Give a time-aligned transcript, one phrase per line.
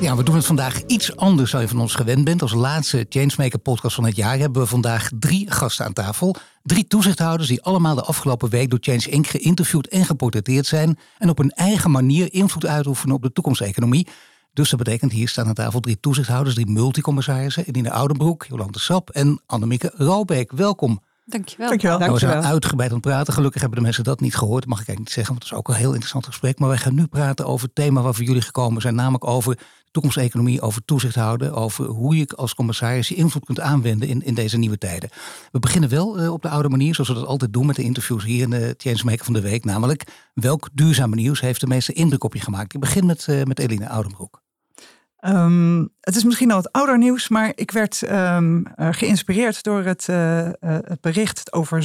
[0.00, 2.42] Ja, we doen het vandaag iets anders dan je van ons gewend bent.
[2.42, 6.36] Als laatste Changemaker podcast van het jaar hebben we vandaag drie gasten aan tafel.
[6.62, 9.26] Drie toezichthouders die allemaal de afgelopen week door Change Inc.
[9.26, 10.98] geïnterviewd en geportretteerd zijn.
[11.18, 14.06] En op hun eigen manier invloed uitoefenen op de toekomsteconomie.
[14.52, 17.64] Dus dat betekent, hier staan aan tafel drie toezichthouders, drie multicommissarissen.
[17.66, 20.52] Edine Oudenbroek, Jolande Sap en Annemieke Rouwbeek.
[20.52, 21.00] Welkom.
[21.24, 21.68] Dankjewel.
[21.68, 21.98] Dankjewel.
[21.98, 22.42] Nou, we Dankjewel.
[22.42, 23.32] zijn uitgebreid aan het praten.
[23.32, 24.66] Gelukkig hebben de mensen dat niet gehoord.
[24.66, 26.58] Mag ik eigenlijk niet zeggen, want het is ook een heel interessant gesprek.
[26.58, 28.94] Maar wij gaan nu praten over het thema waarvoor jullie gekomen zijn.
[28.94, 29.58] Namelijk over
[29.90, 31.54] toekomsteconomie, over toezicht houden.
[31.54, 35.10] Over hoe je als commissaris je invloed kunt aanwenden in, in deze nieuwe tijden.
[35.52, 37.82] We beginnen wel eh, op de oude manier, zoals we dat altijd doen met de
[37.82, 39.64] interviews hier in de Changemaker van de Week.
[39.64, 42.74] Namelijk, welk duurzame nieuws heeft de meeste indruk op je gemaakt?
[42.74, 44.42] Ik begin met, eh met Eline Oudenbroek.
[45.20, 49.84] Ehm, het is misschien al wat ouder nieuws, maar ik werd ehm, eh, geïnspireerd door
[49.84, 51.82] het, eh, eh, het bericht over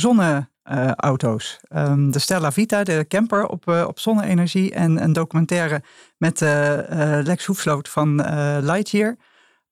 [0.66, 1.60] zonneauto's.
[1.68, 5.84] Ehm, de Stella Vita, de camper op, eh, op zonne-energie en een documentaire
[6.18, 9.18] met eh, eh, Lex Hoefsloot van eh, Lightyear.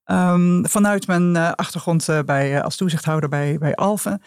[0.04, 4.22] Ehm, vanuit mijn eh, achtergrond eh, bij, eh, als toezichthouder bij, bij Alphen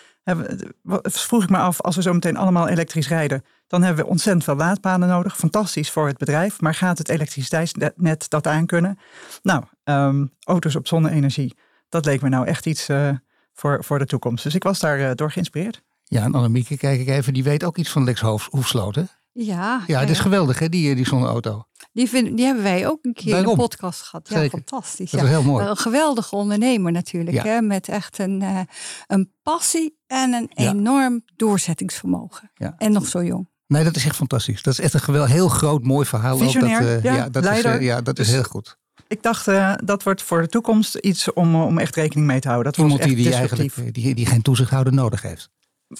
[1.03, 4.43] vroeg ik me af, als we zo meteen allemaal elektrisch rijden, dan hebben we ontzettend
[4.43, 5.37] veel laadpaden nodig.
[5.37, 8.99] Fantastisch voor het bedrijf, maar gaat het elektriciteitsnet dat aankunnen?
[9.43, 11.57] Nou, ehm, auto's op zonne-energie,
[11.89, 13.09] dat leek me nou echt iets eh,
[13.53, 14.43] voor, voor de toekomst.
[14.43, 15.81] Dus ik was daar eh, door geïnspireerd.
[16.09, 19.03] Ja, en Annemieke, kijk ik even, die weet ook iets van Lex Hoef- Hoefsloot, hè?
[19.31, 21.63] Ja, Ja, het is geweldig, hè, die, eh, die zonneauto.
[21.93, 24.29] die, vind, die hebben wij ook een keer in de podcast gehad.
[24.29, 24.49] Ja, Zeker.
[24.57, 25.11] fantastisch.
[25.11, 25.25] Dat ja.
[25.25, 25.65] is heel mooi.
[25.65, 27.35] Een geweldige ondernemer natuurlijk.
[27.35, 27.43] Ja.
[27.43, 27.61] Hè?
[27.61, 28.59] Met echt een, eh,
[29.07, 30.69] een passie en een Ja.
[30.71, 32.51] enorm doorzettingsvermogen.
[32.55, 32.75] Ja.
[32.77, 33.49] En nog zo jong.
[33.67, 34.63] Nee, dat is echt fantastisch.
[34.63, 36.33] Dat is echt een geweldig, heel groot, mooi verhaal.
[36.35, 36.41] ook.
[36.41, 37.71] Visionair, dat, eh, ja, dat is, leider.
[37.75, 38.77] eh, ja, dat is Dus- heel goed.
[39.07, 42.47] Ik dacht, eh, dat wordt voor de toekomst iets om, om echt rekening mee te
[42.47, 42.71] houden.
[42.71, 45.49] Dat Iemand was die, echt die eigenlijk die, die geen toezichthouder nodig heeft.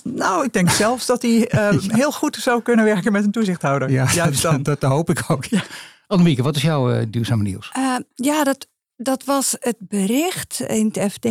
[0.03, 3.89] Nou, ik denk zelfs dat hij eh, heel goed zou kunnen werken met een toezichthouder.
[3.89, 4.63] Juist dan.
[4.63, 5.45] dat, dat hoop ik ook.
[6.07, 7.69] Annemieke, wat is jouw eh, duurzame nieuws?
[7.73, 11.25] Eh, ja, dat, dat was het bericht in het FD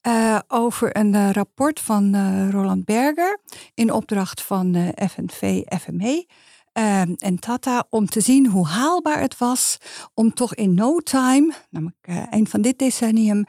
[0.00, 3.38] eh, over een eh, rapport van eh, Roland Berger
[3.74, 6.26] in opdracht van eh, FNV FME.
[7.18, 9.78] en Tata om te zien hoe haalbaar het was
[10.14, 13.44] om toch in no time, namelijk eind van dit decennium,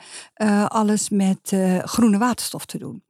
[0.67, 3.03] alles met eh, groene waterstof te doen.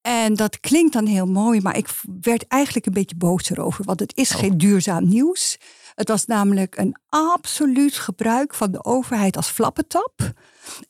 [0.00, 1.88] En dat klinkt dan heel mooi, maar ik
[2.20, 5.58] werd eigenlijk een beetje boos erover, want het is geen duurzaam nieuws.
[5.94, 10.32] Het was namelijk een absoluut gebruik van de overheid als flappentap.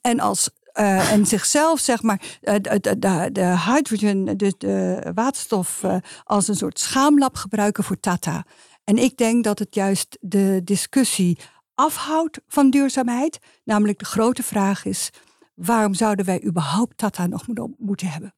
[0.01, 5.83] En, als, eh, en zichzelf, zeg maar, eh, de, de, de, hydrogen, de, de waterstof,
[5.83, 8.45] eh, als een soort schaamlab gebruiken voor Tata.
[8.85, 11.39] En ik denk dat het juist de discussie
[11.75, 13.39] afhoudt van duurzaamheid.
[13.65, 15.11] Namelijk de grote vraag is,
[15.55, 17.47] waarom zouden wij überhaupt Tata nog
[17.79, 18.35] moeten hebben?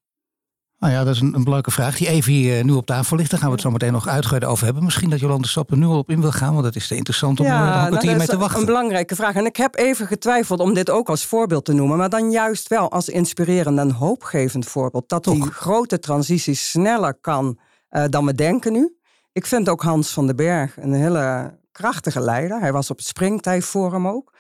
[0.82, 3.16] Nou ja, dat is een, een belangrijke vraag die even hier eh, nu op tafel
[3.16, 3.31] ligt.
[3.31, 4.84] Daar gaan we het zo meteen nog uitgebreid over hebben.
[4.84, 7.41] Misschien dat Jolande Stappen nu al op in wil gaan, want dat is te interessant
[7.41, 8.60] om eh, nog een nou, kwartier dat mee is te wachten.
[8.60, 9.34] Een belangrijke vraag.
[9.34, 11.98] En ik heb even getwijfeld om dit ook als voorbeeld te noemen.
[11.98, 15.09] Maar dan juist wel als inspirerend en hoopgevend voorbeeld.
[15.09, 18.97] Dat die grote transitie sneller kan eh, dan we denken nu.
[19.32, 22.60] Ik vind ook Hans van den Berg een hele krachtige leider.
[22.60, 24.32] Hij was op het Springtijforum ook.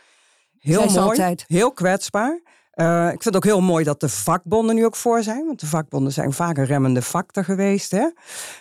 [0.58, 1.44] Heel Zij mooi, altijd.
[1.46, 2.40] heel kwetsbaar.
[2.72, 5.46] Eh, ik vind het ook heel mooi dat de vakbonden nu ook voor zijn.
[5.46, 7.90] Want de vakbonden zijn vaak een remmende factor geweest.
[7.90, 8.08] Hè?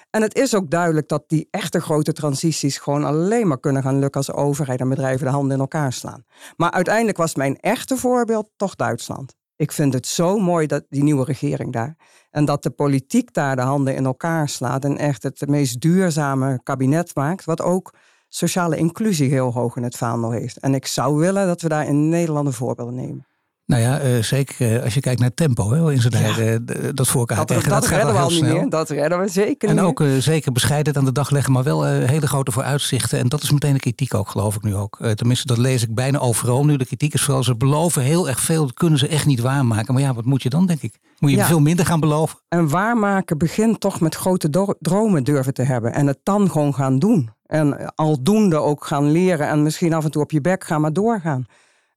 [0.10, 4.00] En het is ook duidelijk dat die echte grote transities gewoon alleen maar kunnen gaan
[4.00, 6.26] lukken als overheid en bedrijven de handen in elkaar slaan.
[6.58, 9.36] Maar uiteindelijk was mijn echte voorbeeld toch Duitsland.
[9.56, 11.96] Ik vind het zo mooi dat die nieuwe regering daar.
[12.32, 16.60] En dat de politiek daar de handen in elkaar slaat en echt het meest duurzame
[16.64, 17.46] kabinet maakt.
[17.46, 17.94] Wat ook
[18.28, 20.58] sociale inclusie heel hoog in het vaandel heeft.
[20.58, 23.26] En ik zou willen dat we daar in Nederland een voorbeeld nemen.
[23.72, 26.38] Nou ja, eh, zeker eh, als je kijkt naar tempo, hè, in zijn Ja.
[26.38, 27.70] eh, dat voor elkaar Dat, krijgen.
[27.70, 28.54] dat, gaat redden we al niet snel.
[28.56, 28.70] meer.
[28.70, 31.86] Dat redden we zeker En niet ook zeker bescheiden aan de dag leggen, maar wel
[31.86, 33.20] hele grote vooruitzichten.
[33.20, 34.98] En dat is meteen de kritiek ook, geloof ik nu ook.
[35.16, 36.78] Tenminste, dat lees ik bijna overal nu.
[36.78, 39.94] De kritiek is vooral, ze beloven heel erg veel, dat kunnen ze echt niet waarmaken.
[39.94, 41.00] Maar ja, wat moet je dan, denk ik?
[41.20, 41.46] Moet je Ja.
[41.46, 42.38] veel minder gaan beloven?
[42.50, 45.94] En waarmaken begint toch met grote dromen durven te hebben.
[45.94, 47.30] En het dan gewoon gaan doen.
[47.46, 49.48] En aldoende ook gaan leren.
[49.48, 51.46] En misschien af en toe op je bek gaan, maar doorgaan.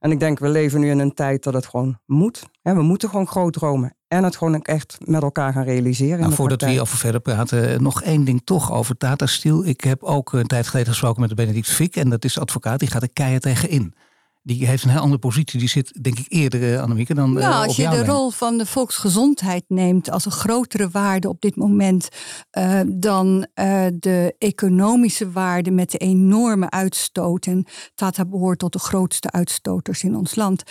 [0.05, 2.43] En ik denk, we leven nu in een tijd dat het gewoon moet.
[2.61, 3.95] We moeten gewoon groot dromen.
[4.07, 6.19] En het gewoon echt met elkaar gaan realiseren.
[6.19, 9.65] Nou, voordat we hierover verder praten, eh, nog één ding toch over Tata Steel.
[9.65, 11.95] Ik heb ook een tijd geleden gesproken met de Benedict Fick.
[11.95, 13.93] En dat is de advocaat, die gaat er keihard tegen in.
[14.45, 15.59] Die heeft een heel andere positie.
[15.59, 18.57] Die zit denk ik eerder, uh, Annemieke, dan uh, Nou, als je de rol van
[18.57, 22.09] de volksgezondheid neemt als een grotere waarde op dit moment
[22.57, 23.47] uh, dan
[23.93, 27.45] de economische waarde met de enorme uitstoot.
[27.45, 27.65] En
[27.95, 30.63] Tata behoort tot de grootste uitstoters in ons land.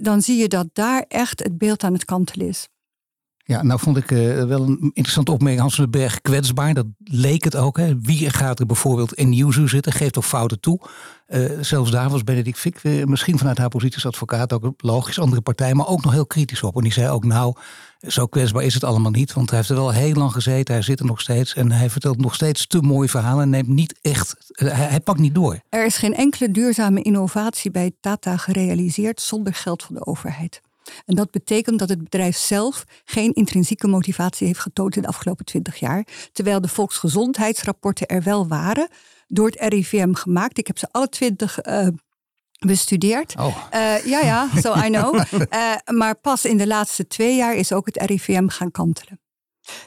[0.00, 2.68] dan zie je dat daar echt het beeld aan het kantelen is.
[3.44, 5.60] Ja, nou vond ik uh, wel een interessante opmerking.
[5.60, 7.76] Hans van den Berg kwetsbaar, dat leek het ook.
[7.76, 8.00] Hè.
[8.00, 10.80] Wie gaat er bijvoorbeeld in Yuzu zitten, geeft ook fouten toe.
[11.28, 15.18] Uh, zelfs daar was Benedict Fick, uh, misschien vanuit haar positie als advocaat ook logisch,
[15.18, 16.76] andere partij, maar ook nog heel kritisch op.
[16.76, 17.54] En die zei ook, nou,
[18.00, 19.32] zo kwetsbaar is het allemaal niet.
[19.32, 21.54] Want hij heeft er wel heel lang gezeten, hij zit er nog steeds.
[21.54, 25.34] En hij vertelt nog steeds te mooie verhalen en neemt niet echt, hij pakt niet
[25.34, 25.60] door.
[25.68, 30.60] Er is geen enkele duurzame innovatie bij Tata gerealiseerd zonder geld van de overheid.
[31.06, 35.44] En dat betekent dat het bedrijf zelf geen intrinsieke motivatie heeft getoond in de afgelopen
[35.44, 36.06] twintig jaar.
[36.32, 38.88] Terwijl de volksgezondheidsrapporten er wel waren,
[39.26, 40.58] door het RIVM gemaakt.
[40.58, 41.86] Ik heb ze alle twintig uh,
[42.58, 43.34] bestudeerd.
[43.38, 43.56] Oh.
[43.74, 45.14] Uh, ja, ja, so I know.
[45.14, 49.21] Uh, maar pas in de laatste twee jaar is ook het RIVM gaan kantelen.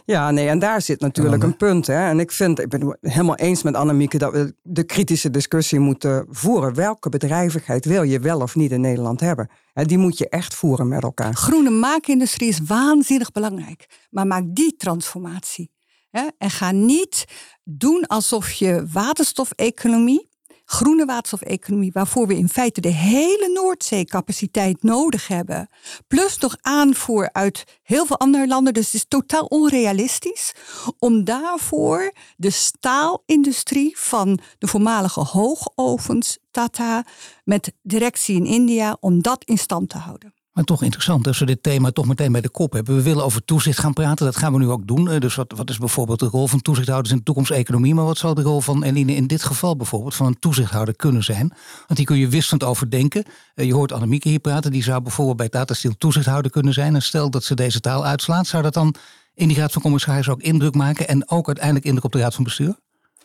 [0.06, 1.88] Ja, nee, en daar zit natuurlijk een punt.
[1.88, 2.07] Hè.
[2.10, 5.80] En ik vind, ik ben het helemaal eens met Annemieke dat we de kritische discussie
[5.80, 6.74] moeten voeren.
[6.74, 9.50] Welke bedrijvigheid wil je wel of niet in Nederland hebben?
[9.74, 11.33] Hè, die moet je echt voeren met elkaar.
[11.33, 13.86] Groene maakindustrie is waanzinnig belangrijk.
[14.10, 15.72] Maar maak die transformatie.
[16.10, 16.28] Hè?
[16.38, 17.25] En ga niet
[17.63, 20.30] doen alsof je waterstofeconomie,
[20.65, 25.69] groene waterstofeconomie, waarvoor we in feite de hele Noordzeecapaciteit nodig hebben,
[26.07, 28.73] plus nog aanvoer uit heel veel andere landen.
[28.73, 30.53] Dus het is totaal onrealistisch
[31.00, 37.06] om daarvoor de staalindustrie van de voormalige hoogovens, Tata,
[37.44, 40.34] met directie in India, om dat in stand te houden.
[40.56, 42.96] Maar toch interessant als we dit thema toch meteen bij de kop hebben.
[42.96, 45.10] We willen over toezicht gaan praten, dat gaan we nu ook doen.
[45.10, 47.94] Eh, Dus wat, wat is bijvoorbeeld de rol van toezichthouders in de toekomsteconomie?
[47.96, 51.24] Maar wat zal de rol van Eline in dit geval bijvoorbeeld van een toezichthouder kunnen
[51.24, 51.48] zijn?
[51.88, 53.24] Want die kun je wisselend overdenken.
[53.56, 56.96] Eh, Je hoort Annemieke hier praten, die zou bijvoorbeeld bij Tata Steel toezichthouder kunnen zijn.
[56.96, 58.96] En stel dat ze deze taal uitslaat, zou dat dan
[59.34, 62.36] in die raad van commissarissen ook indruk maken en ook uiteindelijk indruk op de raad
[62.36, 62.75] van bestuur?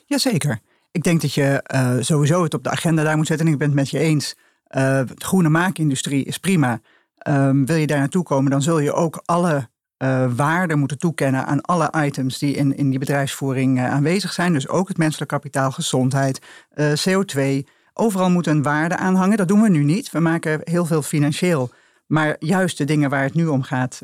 [0.06, 0.60] Jazeker.
[0.90, 3.46] Ik denk dat je eh, sowieso het op de agenda daar moet zetten.
[3.46, 4.34] En ik ben het met je eens.
[4.70, 6.80] Uh, de groene maakindustrie is prima.
[7.28, 9.68] Um, wil je daar naartoe komen, dan zul je ook alle
[10.02, 14.52] uh, waarde moeten toekennen aan alle items die in, in die bedrijfsvoering uh, aanwezig zijn.
[14.52, 16.40] Dus ook het menselijk kapitaal, gezondheid,
[16.74, 17.68] uh, CO2.
[17.94, 19.36] Overal moet een waarde aan hangen.
[19.36, 20.10] Dat doen we nu niet.
[20.10, 21.70] We maken heel veel financieel.
[22.06, 24.02] Maar juist de dingen waar het nu om gaat,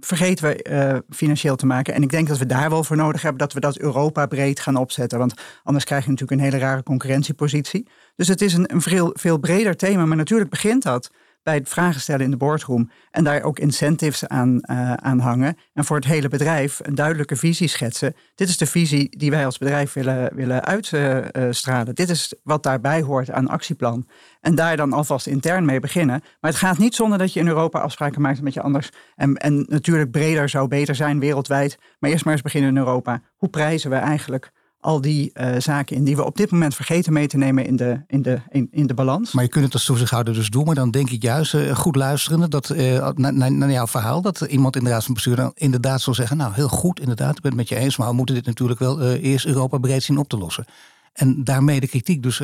[0.00, 1.94] vergeten we financieel te maken.
[1.94, 4.60] En ik denk dat we daar wel voor nodig hebben dat we dat Europa breed
[4.60, 5.18] gaan opzetten.
[5.18, 7.88] Want anders krijg je natuurlijk een hele rare concurrentiepositie.
[8.16, 10.06] Dus het is een, een veel, veel breder thema.
[10.06, 11.10] Maar natuurlijk begint dat
[11.46, 12.90] bij het vragen stellen in de boardroom.
[13.10, 15.56] En daar ook incentives aan, uh, aan hangen.
[15.72, 18.14] En voor het hele bedrijf een duidelijke visie schetsen.
[18.34, 21.94] Dit is de visie die wij als bedrijf willen, willen uitstralen.
[21.94, 24.06] Dit is wat daarbij hoort aan actieplan.
[24.40, 26.22] En daar dan alvast intern mee beginnen.
[26.40, 28.90] Maar het gaat niet zonder dat je in Europa afspraken maakt met je anders.
[29.14, 31.78] En, en natuurlijk breder zou beter zijn wereldwijd.
[31.98, 33.22] Maar eerst maar eens beginnen in Europa.
[33.36, 34.50] Hoe prijzen we eigenlijk
[34.86, 37.76] al die uh, zaken in die we op dit moment vergeten mee te nemen in
[37.76, 39.32] de, in de, in, in de balans.
[39.32, 40.64] Maar je kunt het als toezichthouder dus doen.
[40.64, 44.40] Maar dan denk ik juist, uh, goed luisterende, dat uh, naar, naar jouw verhaal, dat
[44.40, 47.42] iemand in de raad van bestuur dan inderdaad zal zeggen, nou heel goed, inderdaad, ik
[47.42, 50.18] ben het met je eens, maar we moeten dit natuurlijk wel eerst Europa breed zien
[50.18, 50.64] op te lossen.
[51.12, 52.38] En daarmee de kritiek dus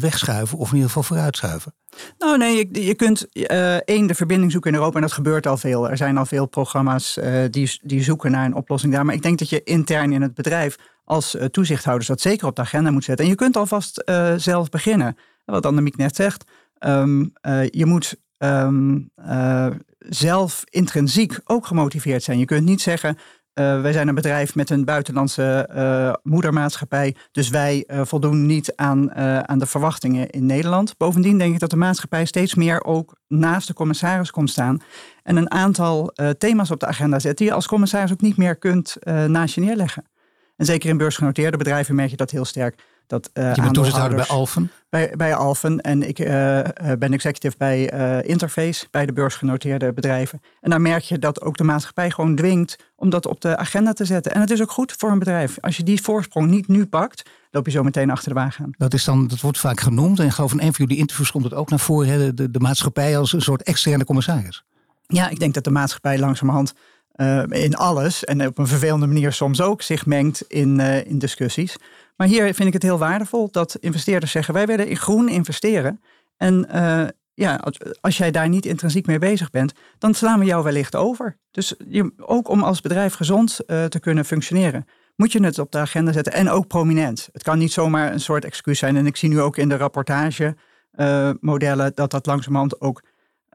[0.00, 1.74] wegschuiven of in ieder geval vooruitschuiven.
[2.18, 3.26] Nou nee, je, je kunt
[3.84, 5.90] één, de verbinding zoeken in Europa en dat gebeurt al veel.
[5.90, 7.18] Er zijn al veel programma's
[7.50, 9.04] die, die zoeken naar een oplossing daar.
[9.04, 12.56] Maar ik denk dat je intern in het bedrijf als uh, toezichthouders dat zeker op
[12.56, 13.24] de agenda moet zetten.
[13.24, 15.16] En je kunt alvast uh, zelf beginnen.
[15.44, 16.44] Wat Annemiek net zegt,
[16.80, 19.10] um, uh, je moet um,
[19.98, 22.38] zelf intrinsiek ook gemotiveerd zijn.
[22.38, 23.16] Je kunt niet zeggen,
[23.54, 25.68] wij zijn een bedrijf met een buitenlandse
[26.22, 29.14] moedermaatschappij, dus wij voldoen niet aan,
[29.48, 30.96] aan de verwachtingen in Nederland.
[30.96, 34.82] Bovendien denk ik dat de maatschappij steeds meer ook naast de commissaris komt staan
[35.22, 38.56] en een aantal thema's op de agenda zet die je als commissaris ook niet meer
[38.56, 40.04] kunt naast je neerleggen.
[40.56, 42.82] En zeker in beursgenoteerde bedrijven merk je dat heel sterk.
[43.06, 44.70] Dat, uh, je bent toezichthouder bij Alphen?
[44.88, 45.80] Bij, bij Alphen.
[45.80, 46.26] En ik uh,
[46.98, 50.42] ben executive bij uh, Interface, bij de beursgenoteerde bedrijven.
[50.60, 53.92] En daar merk je dat ook de maatschappij gewoon dwingt om dat op de agenda
[53.92, 54.32] te zetten.
[54.32, 55.58] En het is ook goed voor een bedrijf.
[55.60, 58.70] Als je die voorsprong niet nu pakt, loop je zo meteen achter de wagen aan.
[58.76, 60.18] Dat, is dan, dat wordt vaak genoemd.
[60.18, 62.18] En ik geloof in een van jullie interviews komt het ook naar voren.
[62.18, 64.64] De, de, de maatschappij als een soort externe commissaris.
[65.06, 66.74] Ja, ik denk dat de maatschappij langzamerhand
[67.16, 71.18] uh, in alles en op een vervelende manier soms ook zich mengt in, uh, in
[71.18, 71.76] discussies.
[72.16, 76.00] Maar hier vind ik het heel waardevol dat investeerders zeggen: wij willen in groen investeren.
[76.36, 77.04] En uh,
[77.34, 77.60] ja,
[78.00, 81.38] als, jij daar niet intrinsiek mee bezig bent, dan slaan we jou wellicht over.
[81.50, 85.78] Dus je, ook om als bedrijf gezond te kunnen functioneren, moet je het op de
[85.78, 87.28] agenda zetten en ook prominent.
[87.32, 88.96] Het kan niet zomaar een soort excuus zijn.
[88.96, 90.56] En ik zie nu ook in de rapportage
[91.40, 93.02] modellen, dat dat langzamerhand ook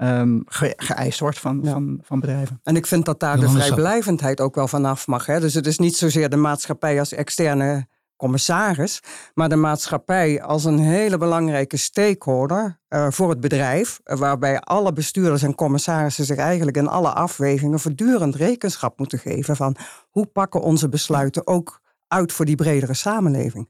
[0.01, 2.59] um, ge geëist wordt van, van, van bedrijven.
[2.63, 5.25] En ik vind dat daar de vrijblijvendheid ook wel vanaf mag.
[5.25, 5.39] Hè?
[5.39, 10.79] Dus het is niet zozeer de maatschappij als externe commissaris, maar de maatschappij als een
[10.79, 16.77] hele belangrijke stakeholder uh, voor het bedrijf, uh, waarbij alle bestuurders en commissarissen zich eigenlijk
[16.77, 19.75] in alle afwegingen voortdurend rekenschap moeten geven van
[20.09, 23.69] hoe pakken onze besluiten ook uit voor die bredere samenleving.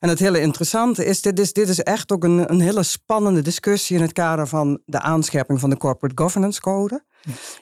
[0.00, 3.42] En het hele interessante is, dit is, dit is echt ook een, een hele spannende
[3.42, 7.04] discussie in het kader van de aanscherping van de Corporate Governance Code.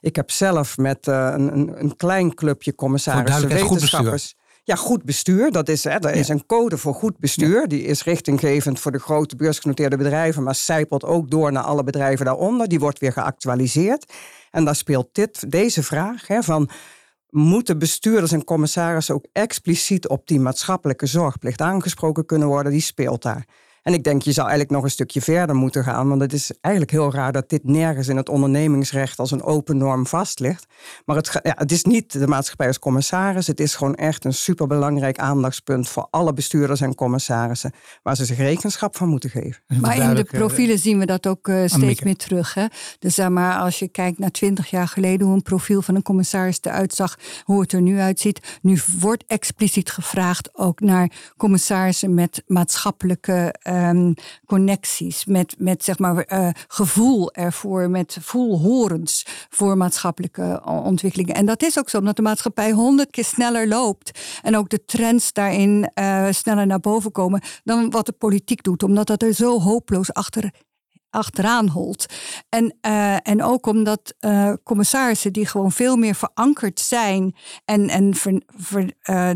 [0.01, 4.35] Ik heb zelf met uh, een, een klein clubje commissarissen, wetenschappers.
[4.63, 5.51] Ja, goed bestuur.
[5.51, 7.69] Dat is, hè, er is een code voor goed bestuur.
[7.69, 12.25] Die is richtinggevend voor de grote beursgenoteerde bedrijven, maar zijpelt ook door naar alle bedrijven
[12.25, 12.69] daaronder.
[12.69, 14.13] Die wordt weer geactualiseerd.
[14.51, 16.71] En daar speelt dit, deze vraag hè, van
[17.37, 23.23] moeten bestuurders en commissarissen ook expliciet op die maatschappelijke zorgplicht aangesproken kunnen worden, die speelt
[23.23, 23.47] daar.
[23.87, 26.09] En ik denk, je zou eigenlijk nog een stukje verder moeten gaan.
[26.09, 29.77] Want het is eigenlijk heel raar dat dit nergens in het ondernemingsrecht als een open
[29.77, 30.67] norm vast ligt.
[31.05, 33.47] Maar het, ja, het is niet de maatschappij als commissaris.
[33.47, 37.73] Het is gewoon echt een superbelangrijk aandachtspunt voor alle bestuurders en commissarissen.
[38.03, 39.63] Waar ze zich rekenschap van moeten geven.
[39.81, 42.55] Maar in de profielen zien we dat ook uh, steeds meer terug.
[42.55, 42.67] Hè?
[42.99, 46.03] Dus zeg maar, als je kijkt naar twintig jaar geleden, hoe een profiel van een
[46.03, 48.59] commissaris eruit zag, hoe het er nu uitziet.
[48.63, 53.55] Nu wordt expliciet gevraagd ook naar commissarissen met maatschappelijke.
[53.63, 54.15] Uh, um,
[54.47, 61.35] connecties, met, met zeg maar uh, gevoel ervoor, met voelhorens voor maatschappelijke ontwikkelingen.
[61.35, 64.85] En dat is ook zo, omdat de maatschappij honderd keer sneller loopt en ook de
[64.85, 69.33] trends daarin uh, sneller naar boven komen dan wat de politiek doet, omdat dat er
[69.33, 70.51] zo hopeloos achter
[71.11, 72.07] achteraan holt.
[72.49, 74.15] En, uh, en ook omdat
[74.63, 78.15] commissarissen die gewoon veel meer verankerd zijn en, en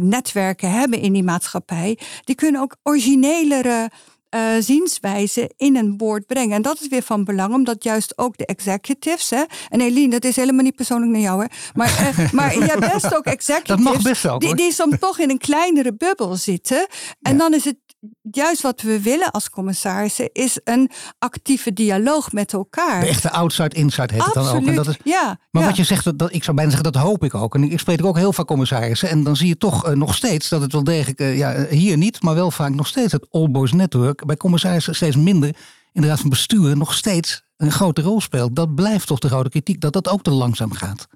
[0.09, 3.91] netwerken hebben in die maatschappij, die kunnen ook originelere
[4.35, 6.57] uh, zienswijze in een board brengen.
[6.57, 9.31] En dat is weer van belang, omdat juist ook de executives.
[9.31, 12.65] Hè, en Eline, dat is helemaal niet persoonlijk naar jou, hè, maar, uh, maar je
[12.65, 13.85] hebt best ook executives.
[13.85, 14.39] Dat mag best wel.
[14.39, 16.87] Die, die soms toch in een kleinere bubbel zitten.
[17.23, 17.77] En dan is het
[18.31, 23.01] juist wat we willen als commissarissen is een actieve dialoog met elkaar.
[23.01, 24.67] De echte outside-inside heet het dan ook.
[24.67, 27.25] En dat is, ja, maar wat je zegt, dat, ik zou bijna zeggen, dat hoop
[27.25, 27.55] ik ook.
[27.55, 29.09] En ik spreek ook heel vaak commissarissen.
[29.09, 31.97] En dan zie je toch uh, nog steeds dat het wel degelijk, uh, ja, hier
[31.97, 35.57] niet, maar wel vaak nog steeds het All Boys Network bij commissarissen steeds minder
[35.93, 38.57] in de raad van bestuur nog steeds een grote rol speelt.
[38.57, 41.09] Dat blijft toch de grote kritiek, dat dat ook te langzaam gaat.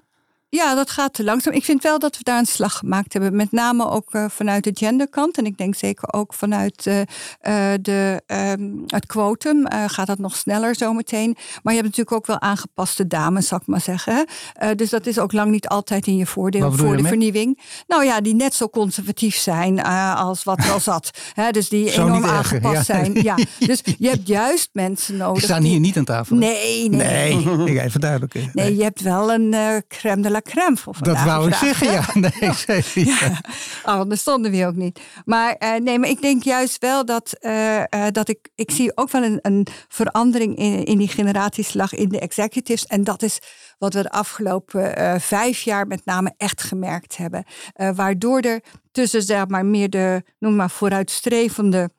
[0.55, 1.53] Ja, dat gaat te langzaam.
[1.53, 3.35] Ik vind wel dat we daar een slag gemaakt hebben.
[3.35, 5.37] Met name ook uh, vanuit de genderkant.
[5.37, 7.01] En ik denk zeker ook vanuit uh,
[7.81, 8.21] de,
[8.57, 11.35] um, het quotum gaat dat nog sneller zometeen.
[11.63, 14.25] Maar je hebt natuurlijk ook wel aangepaste dames, zal ik maar zeggen.
[14.75, 17.59] dus dat is ook lang niet altijd in je voordeel voor de vernieuwing.
[17.87, 19.83] Nou ja, die net zo conservatief zijn
[20.15, 21.09] als wat er al zat.
[21.33, 23.13] Hè, dus die enorm aangepast zijn.
[23.13, 23.37] Ja.
[23.65, 25.37] Dus je hebt juist mensen nodig.
[25.37, 26.35] Die staan hier niet aan tafel.
[26.35, 27.35] Nee, nee.
[27.35, 28.33] Nee, even duidelijk.
[28.33, 31.15] Nee, nee, je hebt wel een crème de la crème voor vandaag.
[31.15, 32.05] Dat wou ik zeggen, ja.
[32.39, 33.07] Nee, zeker.
[33.07, 33.41] Ja.
[33.83, 34.99] Oh, anders stonden we ook niet.
[35.25, 38.97] Maar uh, nee, maar ik denk juist wel dat, uh, uh, dat ik, ik zie
[38.97, 42.85] ook wel een, een verandering in, in die generatieslag in de executives.
[42.85, 43.39] En dat is
[43.77, 47.45] wat we de afgelopen vijf jaar met name echt gemerkt hebben.
[47.95, 48.61] waardoor er
[48.91, 51.89] tussen zeg maar meer de, noem maar vooruitstrevende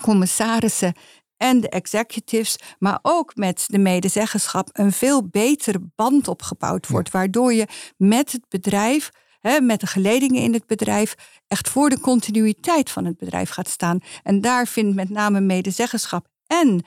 [0.00, 0.94] commissarissen
[1.36, 7.52] en de executives, maar ook met de medezeggenschap een veel betere band opgebouwd wordt, waardoor
[7.52, 9.10] je met het bedrijf,
[9.40, 11.14] hè, met de geledingen in het bedrijf,
[11.46, 13.98] echt voor de continuïteit van het bedrijf gaat staan.
[14.22, 16.80] En daar vindt met name medezeggenschap en uh,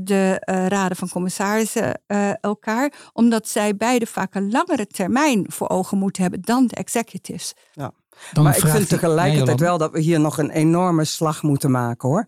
[0.00, 5.68] de uh, raden van commissarissen uh, elkaar, omdat zij beide vaak een langere termijn voor
[5.68, 7.52] ogen moeten hebben dan de executives.
[7.72, 7.92] Ja.
[8.40, 12.26] Maar ik vind tegelijkertijd wel dat we hier nog een enorme slag moeten maken hoor.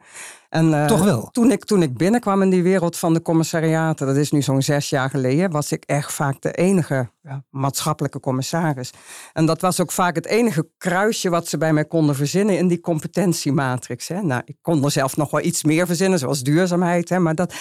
[0.55, 1.29] En, uh, Toch wel?
[1.33, 4.62] Toen ik, toen ik binnenkwam in die wereld van de commissariaten, dat is nu zo'n
[4.62, 8.91] zes jaar geleden, was ik echt vaak de enige ja, maatschappelijke commissaris.
[9.33, 12.69] En dat was ook vaak het enige kruisje wat ze bij mij konden verzinnen in
[12.69, 14.09] die competentiematrix.
[14.09, 14.23] Hè.
[14.23, 17.09] Nou, ik kon er zelf nog wel iets meer verzinnen, zoals duurzaamheid.
[17.09, 17.55] Hè, maar dat,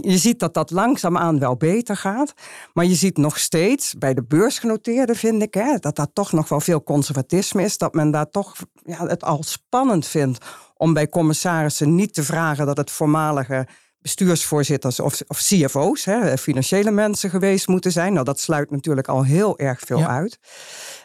[0.00, 2.32] je ziet dat dat langzaamaan wel beter gaat.
[2.72, 6.48] Maar je ziet nog steeds, bij de beursgenoteerden vind ik, hè, dat daar toch nog
[6.48, 7.78] wel veel conservatisme is.
[7.78, 8.54] Dat men daar toch
[8.84, 10.44] ja, het al spannend vindt
[10.76, 13.66] om bij commissarissen niet te vragen dat het voormalige
[14.02, 18.12] bestuursvoorzitters of, of CFO's, hè, financiële mensen geweest moeten zijn.
[18.12, 20.38] Nou, dat sluit natuurlijk al heel erg veel uit.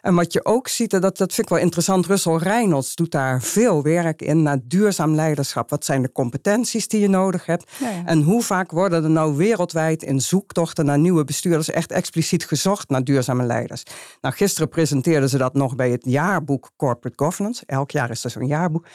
[0.01, 3.41] En wat je ook ziet, dat, dat vind ik wel interessant, Russell Reynolds doet daar
[3.41, 5.69] veel werk in naar duurzaam leiderschap.
[5.69, 7.71] Wat zijn de competenties die je nodig hebt?
[8.05, 12.89] En hoe vaak worden er nou wereldwijd in zoektochten naar nieuwe bestuurders echt expliciet gezocht
[12.89, 13.83] naar duurzame leiders?
[14.21, 17.63] Nou, gisteren presenteerden ze dat nog bij het jaarboek Corporate Governance.
[17.65, 18.87] Elk jaar is er zo'n jaarboek.
[18.87, 18.91] 4%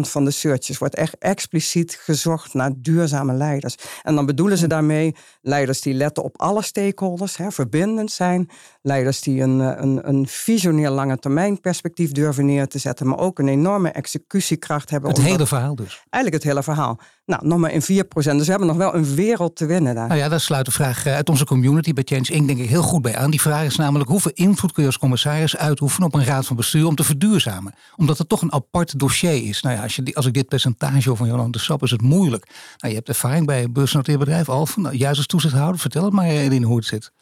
[0.00, 3.76] van de searches wordt echt expliciet gezocht naar duurzame leiders.
[4.02, 8.50] En dan bedoelen ze daarmee leiders die letten op alle stakeholders, hè, verbindend zijn.
[8.82, 13.18] Leiders die een, eh, een, een visionair lange termijn perspectief durven neer te zetten, maar
[13.18, 15.10] ook een enorme executiekracht hebben.
[15.10, 16.04] Het hele verhaal dus.
[16.10, 16.98] Eigenlijk het hele verhaal.
[17.26, 17.84] Nou, nog maar in 4%.
[18.08, 20.08] Dus we hebben nog wel een wereld te winnen daar.
[20.08, 22.46] Nou ja, daar sluit de vraag uit onze community bij Change Inc.
[22.46, 23.30] denk ik heel goed bij aan.
[23.30, 26.56] Die vraag is namelijk hoeveel invloed kun je als commissaris uitoefenen op een raad van
[26.56, 27.74] bestuur om te verduurzamen?
[27.96, 29.62] Omdat het toch een apart dossier is.
[29.62, 32.46] Nou ja, als, je, als ik dit percentage van Jolande Sap is het moeilijk.
[32.76, 34.82] Nou, je hebt ervaring bij een beursgenoteerd bedrijf, Alphen.
[34.82, 37.12] Nou, juist als toezichthouder, vertel het maar Eline hoe het zit.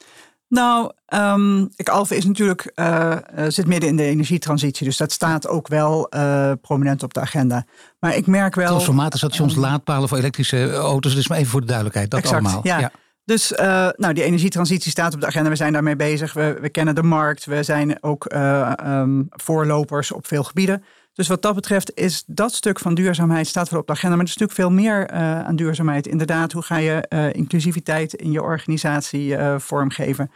[0.52, 3.16] Nou, um, ik, Alphen is natuurlijk, uh,
[3.49, 4.87] zit midden in de energietransitie.
[4.87, 7.64] Dus dat staat ook wel uh, prominent op de agenda.
[8.00, 8.66] Maar ik merk wel...
[8.66, 11.14] Transformatorstations, um, laadpalen voor elektrische auto's.
[11.14, 12.61] Dus maar even voor de duidelijkheid, dat exact, allemaal.
[12.62, 12.78] Ja.
[12.78, 12.90] ja.
[13.25, 15.49] Dus uh, nou, die energietransitie staat op de agenda.
[15.49, 16.32] We zijn daarmee bezig.
[16.32, 17.44] We, we kennen de markt.
[17.44, 20.85] We zijn ook um, voorlopers op veel gebieden.
[21.12, 24.16] Dus wat dat betreft is dat stuk van duurzaamheid staat wel op de agenda.
[24.16, 26.07] Maar er is natuurlijk veel meer uh, aan duurzaamheid.
[26.07, 30.31] Inderdaad, hoe ga je uh, inclusiviteit in je organisatie uh, vormgeven?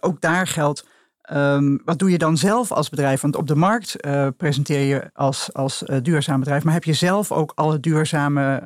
[0.00, 0.86] ook daar geldt,
[1.32, 3.20] um, wat doe je dan zelf als bedrijf?
[3.20, 3.96] Want op de markt
[4.36, 6.64] presenteer je als, als duurzaam bedrijf.
[6.64, 8.62] Maar heb je zelf ook alle duurzame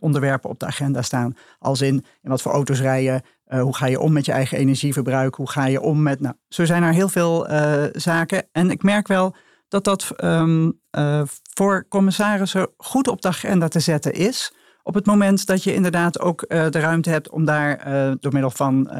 [0.00, 1.36] onderwerpen op de agenda staan?
[1.58, 3.22] Als in, in wat voor auto's rijden?
[3.48, 5.34] hoe ga je om met je eigen energieverbruik?
[5.34, 6.20] Hoe ga je om met...
[6.20, 7.46] Nou, zo zijn er heel veel
[7.92, 8.46] zaken.
[8.52, 9.34] En ik merk wel
[9.74, 11.22] dat dat um, uh,
[11.54, 14.54] voor commissarissen goed op de agenda te zetten is.
[14.82, 18.32] Op het moment dat je inderdaad ook uh, de ruimte hebt om daar uh, door
[18.32, 18.96] middel van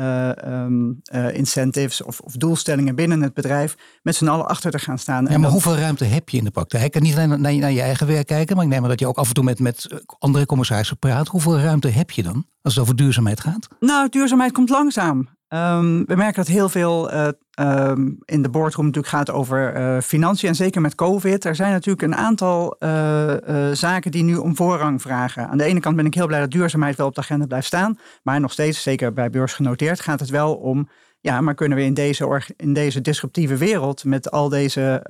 [0.49, 1.03] um,
[1.33, 5.27] incentives of, of, doelstellingen binnen het bedrijf met z'n allen achter te gaan staan.
[5.31, 6.95] Ja, maar hoeveel ruimte heb je in de praktijk?
[6.95, 9.07] En niet alleen naar, naar je eigen werk kijken, maar ik neem aan dat je
[9.07, 9.89] ook af en toe met, met
[10.19, 11.29] andere commissarissen praat.
[11.29, 13.69] Hoeveel ruimte heb je dan als het over duurzaamheid gaat?
[13.81, 15.29] Nou, duurzaamheid komt langzaam.
[15.55, 17.29] Um, we merken dat heel veel uh,
[17.61, 20.49] um, in de boardroom natuurlijk gaat over uh, financiën.
[20.49, 21.45] En zeker met COVID.
[21.45, 23.35] Er zijn natuurlijk een aantal uh,
[23.73, 25.49] zaken die nu om voorrang vragen.
[25.49, 27.67] Aan de ene kant ben ik heel blij dat duurzaamheid wel op de agenda blijft
[27.67, 27.99] staan.
[28.23, 30.89] Maar nog steeds, zeker bij beurs genoteerd, gaat het wel om.
[31.21, 35.03] Ja, maar kunnen we in deze, in deze disruptieve wereld met al deze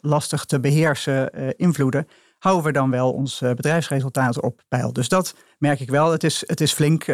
[0.00, 2.06] lastig te beheersen invloeden
[2.38, 4.92] houden we dan wel ons bedrijfsresultaat op peil.
[4.92, 6.12] Dus dat merk ik wel.
[6.12, 7.04] Het is, het is flink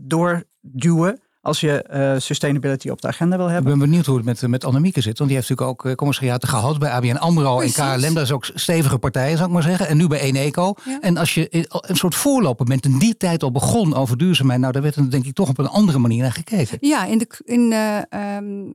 [0.00, 3.72] doorduwen als je uh, sustainability op de agenda wil hebben.
[3.72, 5.18] Ik ben benieuwd hoe het met, met Annemieke zit.
[5.18, 7.76] Want die heeft natuurlijk ook uh, commissariaten gehad bij ABN AMRO Precies.
[7.78, 8.14] en KLM.
[8.14, 9.88] Dat is ook stevige partijen, zou ik maar zeggen.
[9.88, 10.74] En nu bij Eneco.
[10.84, 11.00] Ja.
[11.00, 14.60] En als je een soort voorloper bent in die tijd al begon over duurzaamheid.
[14.60, 16.78] Nou, daar werd er denk ik toch op een andere manier naar gekeken.
[16.80, 17.40] Ja, in de...
[17.44, 18.74] In, uh, um,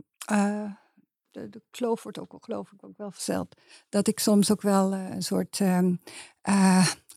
[1.32, 3.56] de, de, kloof wordt ook, geloof ik, ook wel verzeld.
[3.90, 6.00] Dat ik soms ook wel een soort um,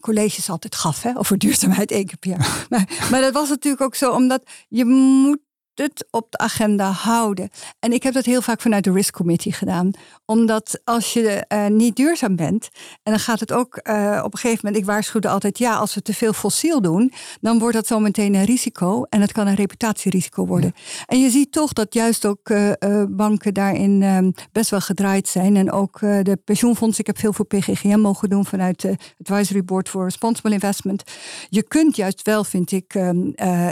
[0.05, 2.67] colleges altijd gaf hè, over duurzaamheid één keer per jaar.
[2.71, 5.39] Maar, maar dat was natuurlijk ook zo, omdat je moet
[5.75, 7.51] het op de agenda houden.
[7.79, 9.91] En ik heb dat heel vaak vanuit de Risk Committee gedaan.
[10.25, 12.69] Omdat als je uh, niet duurzaam bent,
[13.03, 15.95] en dan gaat het ook uh, op een gegeven moment, ik waarschuwde altijd, ja, als
[15.95, 19.03] we te veel fossiel doen, dan wordt dat zo meteen een risico.
[19.09, 20.73] En het kan een reputatierisico worden.
[20.75, 21.03] Ja.
[21.07, 22.73] En je ziet toch dat juist ook uh,
[23.09, 25.57] banken daarin best wel gedraaid zijn.
[25.57, 26.99] En ook de pensioenfonds.
[26.99, 31.03] Ik heb veel voor PGGM mogen doen vanuit de Advisory Board for Responsible Investment.
[31.49, 32.99] Je kunt juist wel, vind ik,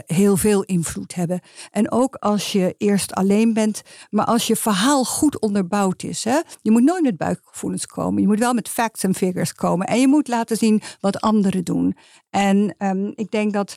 [0.06, 1.40] heel veel invloed hebben.
[1.70, 6.24] En ook als je eerst alleen bent, maar als je verhaal goed onderbouwd is.
[6.24, 6.40] Hè?
[6.62, 8.22] Je moet nooit met buikgevoelens komen.
[8.22, 9.86] Je moet wel met facts en figures komen.
[9.86, 11.96] En je moet laten zien wat anderen doen.
[12.30, 13.76] En um, ik denk dat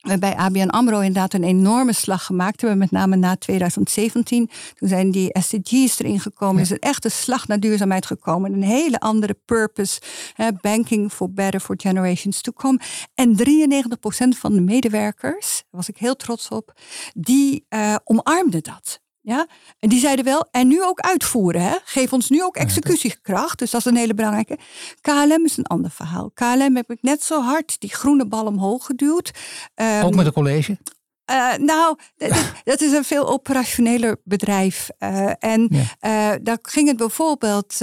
[0.00, 4.50] we bij ABN AMRO inderdaad een enorme slag gemaakt hebben, met name na 2017.
[4.74, 6.56] Toen zijn die SDG's erin gekomen.
[6.56, 6.62] Ja.
[6.62, 8.52] is een echte slag naar duurzaamheid gekomen.
[8.52, 10.00] Een hele andere purpose.
[10.34, 12.80] Hè, banking for better for generations to come.
[13.14, 16.72] En 93% van de medewerkers, daar was ik heel trots op,
[17.14, 19.00] die uh, omarmden dat.
[19.22, 19.46] Ja?
[19.78, 21.62] En die zeiden wel, en nu ook uitvoeren.
[21.62, 21.74] Hè?
[21.84, 23.58] Geef ons nu ook executiekracht.
[23.58, 24.58] Dus dat is een hele belangrijke.
[25.00, 26.30] KLM is een ander verhaal.
[26.30, 29.30] KLM heb ik net zo hard die groene bal omhoog geduwd.
[29.74, 30.78] Um, ook met een college?
[31.30, 31.98] Uh, nou,
[32.64, 34.88] dat is een veel operationeler bedrijf.
[34.98, 36.32] Uh, en ja.
[36.32, 37.78] uh, daar ging het bijvoorbeeld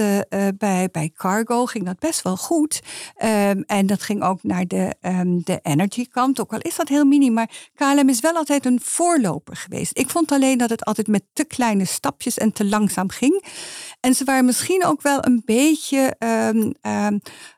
[0.57, 2.81] bij, bij Cargo ging dat best wel goed.
[3.23, 6.39] Um, en dat ging ook naar de, um, de energy kant.
[6.39, 9.97] Ook al is dat heel mini, maar KLM is wel altijd een voorloper geweest.
[9.97, 13.45] Ik vond alleen dat het altijd met te kleine stapjes en te langzaam ging.
[13.99, 16.73] En ze waren misschien ook wel een beetje um,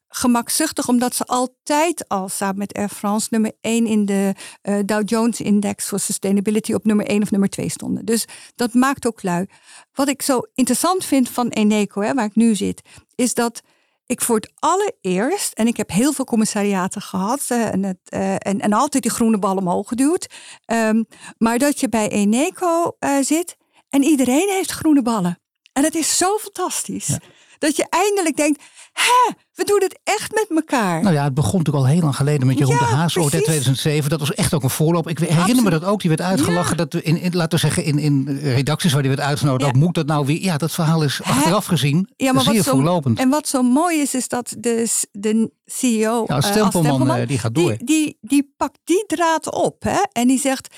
[0.09, 5.09] gemakzuchtig, omdat ze altijd al samen met Air France nummer 1 in de uh, Dow
[5.09, 8.05] Jones Index voor Sustainability op nummer 1 of nummer 2 stonden.
[8.05, 9.45] Dus dat maakt ook lui.
[9.93, 12.81] Wat ik zo interessant vind van Eneco, hè, waar ik nu zit,
[13.15, 13.61] is dat
[14.05, 18.33] ik voor het allereerst, en ik heb heel veel commissariaten gehad uh, en, het, uh,
[18.33, 20.33] en, en altijd die groene bal omhoog geduwd,
[20.65, 23.57] um, maar dat je bij Eneco zit
[23.89, 25.39] en iedereen heeft groene ballen.
[25.73, 27.07] En dat is zo fantastisch.
[27.07, 27.19] Ja.
[27.57, 31.01] Dat je eindelijk denkt, hè, We doen het echt met elkaar.
[31.01, 33.23] Nou ja, het begon natuurlijk al heel lang geleden met Jeroen Ja, de Haas, ooit
[33.23, 33.45] in precies.
[33.45, 34.09] 2007.
[34.09, 35.09] Dat was echt ook een voorloop.
[35.09, 35.99] Ik herinner me dat ook.
[35.99, 36.77] Die werd uitgelachen.
[36.77, 39.75] Dat we in, in, laten we zeggen, in, in redacties waar die werd uitgenodigd.
[39.75, 39.79] Ja.
[39.79, 40.41] moet dat nou weer?
[40.41, 43.19] Ja, dat verhaal is achteraf gezien Ja, maar zeer wat zo, voorlopend.
[43.19, 46.23] en wat zo mooi is, is dat de, de CEO.
[46.27, 47.75] Ja, als eh, Stempelman, eh, die gaat door.
[47.77, 49.83] Die, die, die pakt die draad op.
[49.83, 50.01] Hè?
[50.11, 50.75] En die zegt.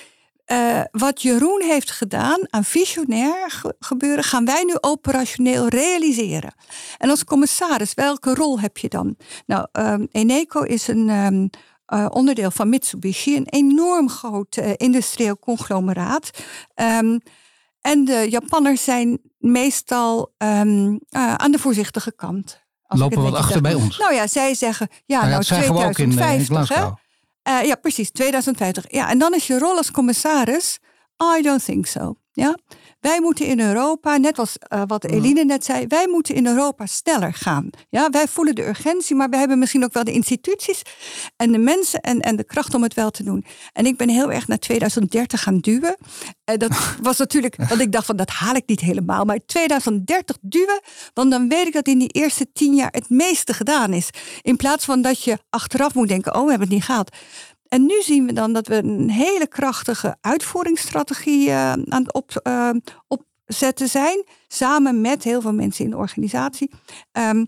[0.52, 6.54] Eh, wat Jeroen heeft gedaan aan visionair ge- gebeuren, gaan wij nu operationeel realiseren.
[6.98, 9.16] En als commissaris, welke rol heb je dan?
[9.46, 11.48] Nou, ehm, Eneco is een ehm,
[11.86, 16.30] eh, onderdeel van Mitsubishi, een enorm groot eh, industrieel conglomeraat.
[16.74, 17.18] Ehm,
[17.82, 22.60] en de Japanners zijn meestal aan de voorzichtige kant.
[22.88, 23.98] Lopen wat achter bij ons.
[23.98, 26.16] Nou ja, zij zeggen, ja, Nou ja, nou dat zeggen we ook in, eh, in
[26.46, 26.94] 2050,
[27.44, 28.86] Eh, ja, precies, 2050.
[28.88, 30.80] Ja, en dan is je rol als commissaris,
[31.38, 32.16] I don't think so.
[32.32, 32.58] Ja?
[33.02, 36.86] Wij moeten in Europa, net als eh, wat Eline net zei, wij moeten in Europa
[36.86, 37.70] sneller gaan.
[37.90, 40.82] Ja, wij voelen de urgentie, maar we hebben misschien ook wel de instituties
[41.36, 43.46] en de mensen en, en de kracht om het wel te doen.
[43.74, 45.98] En ik ben heel erg naar 2030 gaan duwen.
[46.44, 49.26] En dat was natuurlijk, want ik dacht van dat haal ik niet helemaal.
[49.26, 50.82] Maar 2030 duwen,
[51.14, 54.10] want dan weet ik dat in die eerste tien jaar het meeste gedaan is.
[54.42, 57.16] In plaats van dat je achteraf moet denken, oh we hebben het niet gehaald.
[57.74, 62.36] En nu zien we dan dat we een hele krachtige uitvoeringsstrategie eh, aan het op,
[62.44, 62.70] eh,
[63.08, 64.26] opzetten zijn.
[64.48, 66.72] Samen met heel veel mensen in de organisatie.
[67.12, 67.46] Ehm,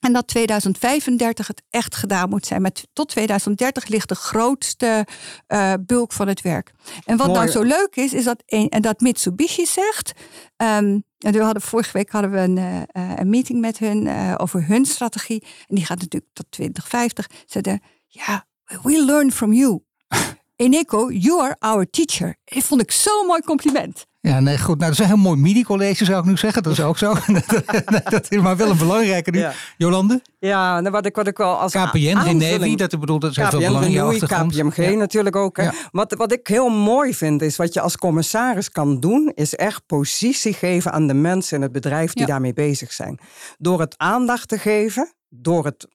[0.00, 2.62] en dat 2035 het echt gedaan moet zijn.
[2.62, 5.06] Maar tot 2030 ligt de grootste
[5.46, 6.72] eh, bulk van het werk.
[7.04, 7.38] En wat Mooi.
[7.38, 10.12] nou zo leuk is, is dat, een, en dat Mitsubishi zegt.
[10.56, 12.86] ehm, en we hadden, vorige week hadden we een,
[13.20, 15.42] een meeting met hun over hun strategie.
[15.66, 17.26] En die gaat natuurlijk tot 2050.
[17.46, 18.46] Zeiden, ja,
[18.82, 19.80] we learn from you.
[20.56, 22.36] Eneco, you are our teacher.
[22.44, 24.06] Dat vond ik zo'n mooi compliment.
[24.20, 24.78] Ja, nee, goed.
[24.78, 26.62] Nou, dat is een heel mooi midi-college, zou ik nu zeggen.
[26.62, 27.14] Dat is ook zo.
[28.10, 29.38] dat is maar wel een belangrijke nu.
[29.38, 29.52] Ja.
[29.76, 30.22] Jolande?
[30.38, 33.46] Ja, nou, wat ik, wat ik wel als KPN, Renewi, dat bedoelt dat is heel
[33.46, 34.52] veel KPN, belang in je Renewi, achtergrond.
[34.52, 34.90] KPMG Ja.
[34.96, 35.56] natuurlijk ook.
[35.56, 35.62] Hè.
[35.62, 35.72] Ja.
[35.90, 39.86] Wat, wat ik heel mooi vind, is wat je als commissaris kan doen, is echt
[39.86, 42.26] positie geven aan de mensen in het bedrijf die Ja.
[42.28, 43.18] daarmee bezig zijn.
[43.58, 45.88] Door het aandacht te geven, door het.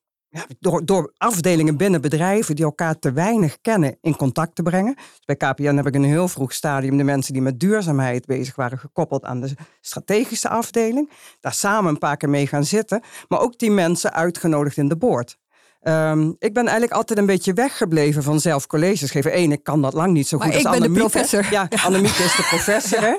[0.59, 4.95] Door, door afdelingen binnen bedrijven die elkaar te weinig kennen in contact te brengen.
[4.95, 8.25] Dus bij KPN heb ik in een heel vroeg stadium de mensen die met duurzaamheid
[8.25, 11.09] bezig waren gekoppeld aan de strategische afdeling.
[11.39, 13.01] Daar samen een paar keer mee gaan zitten.
[13.27, 15.37] Maar ook die mensen uitgenodigd in de board.
[15.81, 19.37] Ehm, ik ben eigenlijk altijd een beetje weggebleven van zelf colleges geven.
[19.37, 21.45] Eén, ik kan dat lang niet zo Maar goed ik als ben de professor.
[21.51, 23.01] Ja, Annemieke is de professor.
[23.01, 23.17] Hè?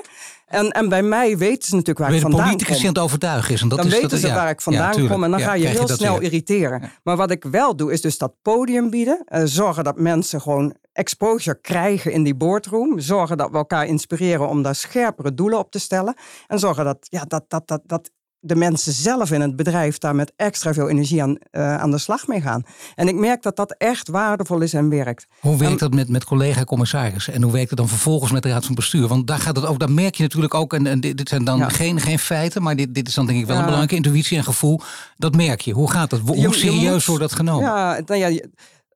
[0.53, 3.53] En, en bij mij weten ze natuurlijk waar ik vandaan politicus kom aan het overtuigen
[3.53, 3.61] is.
[3.61, 4.33] En dat dan is weten dat, ze ja.
[4.35, 5.23] waar ik vandaan Ja, kom.
[5.23, 6.23] En dan Ja, ga je heel snel weer.
[6.23, 6.91] irriteren.
[7.03, 9.21] Maar wat ik wel doe, is dus dat podium bieden.
[9.25, 12.99] Eh, zorgen dat mensen gewoon exposure krijgen in die boardroom.
[12.99, 16.15] Zorgen dat we elkaar inspireren om daar scherpere doelen op te stellen.
[16.47, 18.09] En zorgen dat, ja, dat, dat, dat, dat
[18.45, 21.97] de mensen zelf in het bedrijf daar met extra veel energie aan, eh, aan de
[21.97, 22.63] slag mee gaan.
[22.95, 25.27] En ik merk dat dat echt waardevol is en werkt.
[25.39, 27.33] Hoe werkt dat met, met collega-commissarissen?
[27.33, 29.07] En hoe werkt het dan vervolgens met de Raad van Bestuur?
[29.07, 31.43] Want daar gaat het ook, daar merk je natuurlijk ook, en, en dit, dit zijn
[31.43, 31.69] dan Ja.
[31.69, 34.43] geen, geen feiten, maar dit, dit is dan denk ik wel een belangrijke intuïtie en
[34.43, 34.79] gevoel.
[35.17, 35.73] Dat merk je.
[35.73, 36.19] Hoe gaat dat?
[36.19, 37.63] Hoe Je- je serieus moet- wordt dat genomen?
[37.65, 38.41] Ja, nou ja,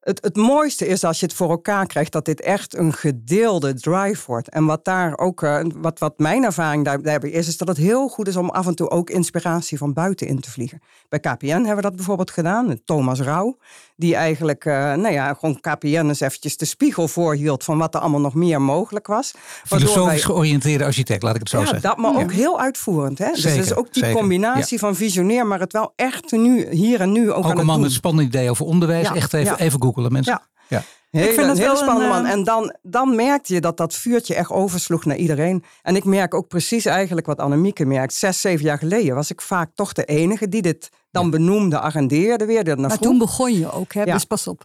[0.07, 3.73] het, het mooiste is als je het voor elkaar krijgt dat dit echt een gedeelde
[3.73, 4.49] drive wordt.
[4.49, 7.77] En wat daar ook, eh, wat, wat mijn ervaring daar- daarbij is, is dat het
[7.77, 10.81] heel goed is om af en toe ook inspiratie van buiten in te vliegen.
[11.09, 12.79] Bij KPN hebben we dat bijvoorbeeld gedaan.
[12.85, 13.57] Thomas Rauw,
[13.95, 17.99] die eigenlijk, eh, nou ja, gewoon KPN eens eventjes de spiegel voorhield van wat er
[18.01, 19.33] allemaal nog meer mogelijk was.
[19.65, 21.81] Filosofisch wij- georiënteerde architect, laat ik het zo ja, zeggen.
[21.81, 23.17] dat, maar ook heel uitvoerend.
[23.17, 23.31] Hè?
[23.31, 26.67] dus het is Zeker, ook die zeker, combinatie van visionair, maar het wel echt nu,
[26.69, 29.11] hier en nu ook, Ook aan een het man met spannende ideeën over onderwijs.
[29.11, 30.33] Echt even, even googelen mensen.
[30.33, 30.45] Ja.
[30.69, 30.83] Ja.
[31.09, 32.25] Hele, Ik vind het spannende een, man.
[32.25, 35.63] eh, En dan, dan merkte je dat dat vuurtje echt oversloeg naar iedereen.
[35.81, 38.13] En ik merk ook precies eigenlijk wat Annemieke merkt.
[38.13, 42.45] Zes, zeven jaar geleden was ik vaak toch de enige die dit dan benoemde, agendeerde
[42.45, 42.57] weer.
[42.59, 43.07] er naar Maar vroeg.
[43.07, 44.03] toen begon je ook, hè?
[44.03, 44.13] Ja.
[44.13, 44.63] dus pas op.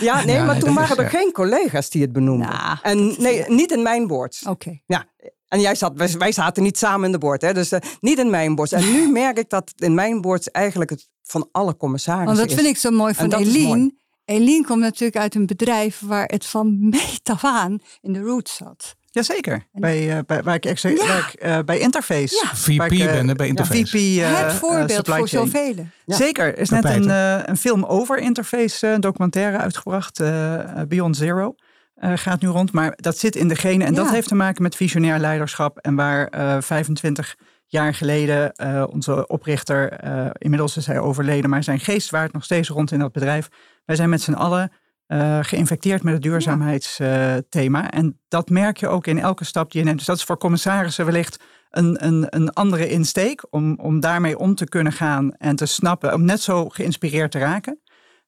[0.00, 1.08] Ja, nee, Ja, maar toen is, waren er ja.
[1.08, 2.48] geen collega's die het benoemden.
[2.48, 4.42] Nou, en nee, niet in mijn board.
[4.48, 4.80] Oké.
[4.86, 5.04] Ja.
[5.48, 7.52] En jij zat, wij, wij zaten niet samen in de board, hè?
[7.54, 8.72] dus eh, niet in mijn board.
[8.72, 12.48] En nu merk ik dat in mijn board eigenlijk het van alle commissarissen Want dat
[12.48, 12.54] is.
[12.54, 14.02] vind ik zo mooi van Eline.
[14.24, 18.56] Eline komt natuurlijk uit een bedrijf waar het van meet af aan in de roots
[18.56, 18.94] zat.
[19.10, 19.66] Jazeker.
[19.72, 22.40] Bij, eh, bij, waar ik, ex- waar ik eh, bij Interface.
[22.42, 22.56] Ja.
[22.56, 23.86] VP ik, eh, ben bij Interface.
[23.86, 25.74] VP, het voorbeeld voor zoveel.
[26.06, 26.16] Ja.
[26.16, 26.44] Zeker.
[26.46, 30.20] Er is net een, eh, een film over Interface, een documentaire uitgebracht.
[30.20, 30.58] eh,
[30.88, 31.54] Beyond Zero.
[31.94, 32.72] eh, gaat nu rond.
[32.72, 33.84] Maar dat zit in degene.
[33.84, 35.78] En dat heeft te maken met visionair leiderschap.
[35.78, 41.62] En waar eh 25 jaar geleden eh, onze oprichter, eh, inmiddels is hij overleden, maar
[41.64, 43.48] zijn geest waart nog steeds rond in dat bedrijf.
[43.84, 44.72] Wij zijn met z'n allen
[45.06, 47.90] eh, geïnfecteerd met het duurzaamheidsthema.
[47.90, 49.98] en dat merk je ook in elke stap die je neemt.
[49.98, 54.54] Dus dat is voor commissarissen wellicht een, een, een andere insteek om, om daarmee om
[54.54, 57.80] te kunnen gaan en te snappen, om net zo geïnspireerd te raken.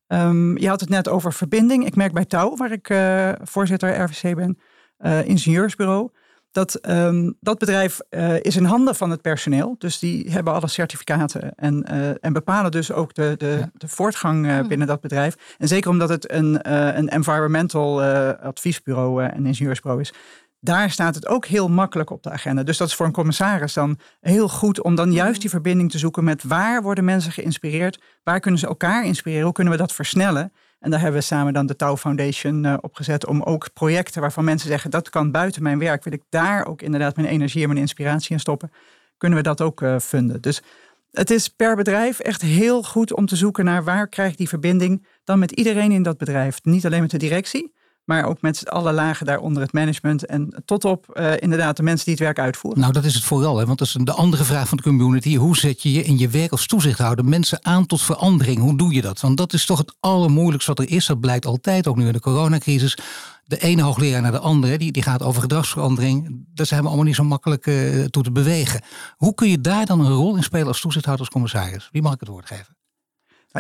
[0.06, 1.86] Ehm, je had het net over verbinding.
[1.86, 4.58] Ik merk bij Touw, waar ik uh, voorzitter RVC ben,
[4.98, 6.10] uh, ingenieursbureau,
[6.56, 9.74] dat um, dat bedrijf uh, is in handen van het personeel.
[9.78, 11.84] Dus die hebben alle certificaten en,
[12.20, 13.70] en bepalen dus ook de, de, ja.
[13.74, 14.68] de voortgang oh.
[14.68, 15.36] binnen dat bedrijf.
[15.58, 20.12] En zeker omdat het een, een environmental adviesbureau en ingenieursbureau is
[20.60, 22.62] daar staat het ook heel makkelijk op de agenda.
[22.62, 25.98] Dus dat is voor een commissaris dan heel goed om dan juist die verbinding te
[25.98, 29.92] zoeken met waar worden mensen geïnspireerd, waar kunnen ze elkaar inspireren, hoe kunnen we dat
[29.92, 30.52] versnellen.
[30.86, 34.44] En daar hebben we samen dan de Touw Foundation uh, opgezet om ook projecten waarvan
[34.44, 37.68] mensen zeggen dat kan buiten mijn werk, wil ik daar ook inderdaad mijn energie en
[37.68, 38.72] mijn inspiratie in stoppen,
[39.16, 40.40] kunnen we dat ook uh, funden.
[40.42, 40.62] Dus
[41.12, 45.06] het is per bedrijf echt heel goed om te zoeken naar waar krijg die verbinding
[45.24, 46.58] dan met iedereen in dat bedrijf.
[46.62, 47.72] Niet alleen met de directie,
[48.06, 52.04] maar ook met alle lagen daaronder het management en tot op uh, inderdaad de mensen
[52.04, 52.80] die het werk uitvoeren.
[52.80, 53.66] Nou, dat is het vooral, hè?
[53.66, 55.36] want dat is de andere vraag van de community.
[55.36, 58.58] Hoe zet je je in je werk als toezichthouder mensen aan tot verandering?
[58.58, 59.20] Hoe doe je dat?
[59.20, 61.06] Want dat is toch het allermoeilijkste wat er is.
[61.06, 62.98] Dat blijkt altijd, ook nu in de coronacrisis.
[63.44, 66.44] De ene hoogleraar naar de andere, die, die gaat over gedragsverandering.
[66.54, 68.82] Daar zijn we allemaal niet zo makkelijk uh, toe te bewegen.
[69.16, 71.88] Hoe kun je daar dan een rol in spelen als toezichthouder, als commissaris?
[71.92, 72.76] Wie mag ik het woord geven?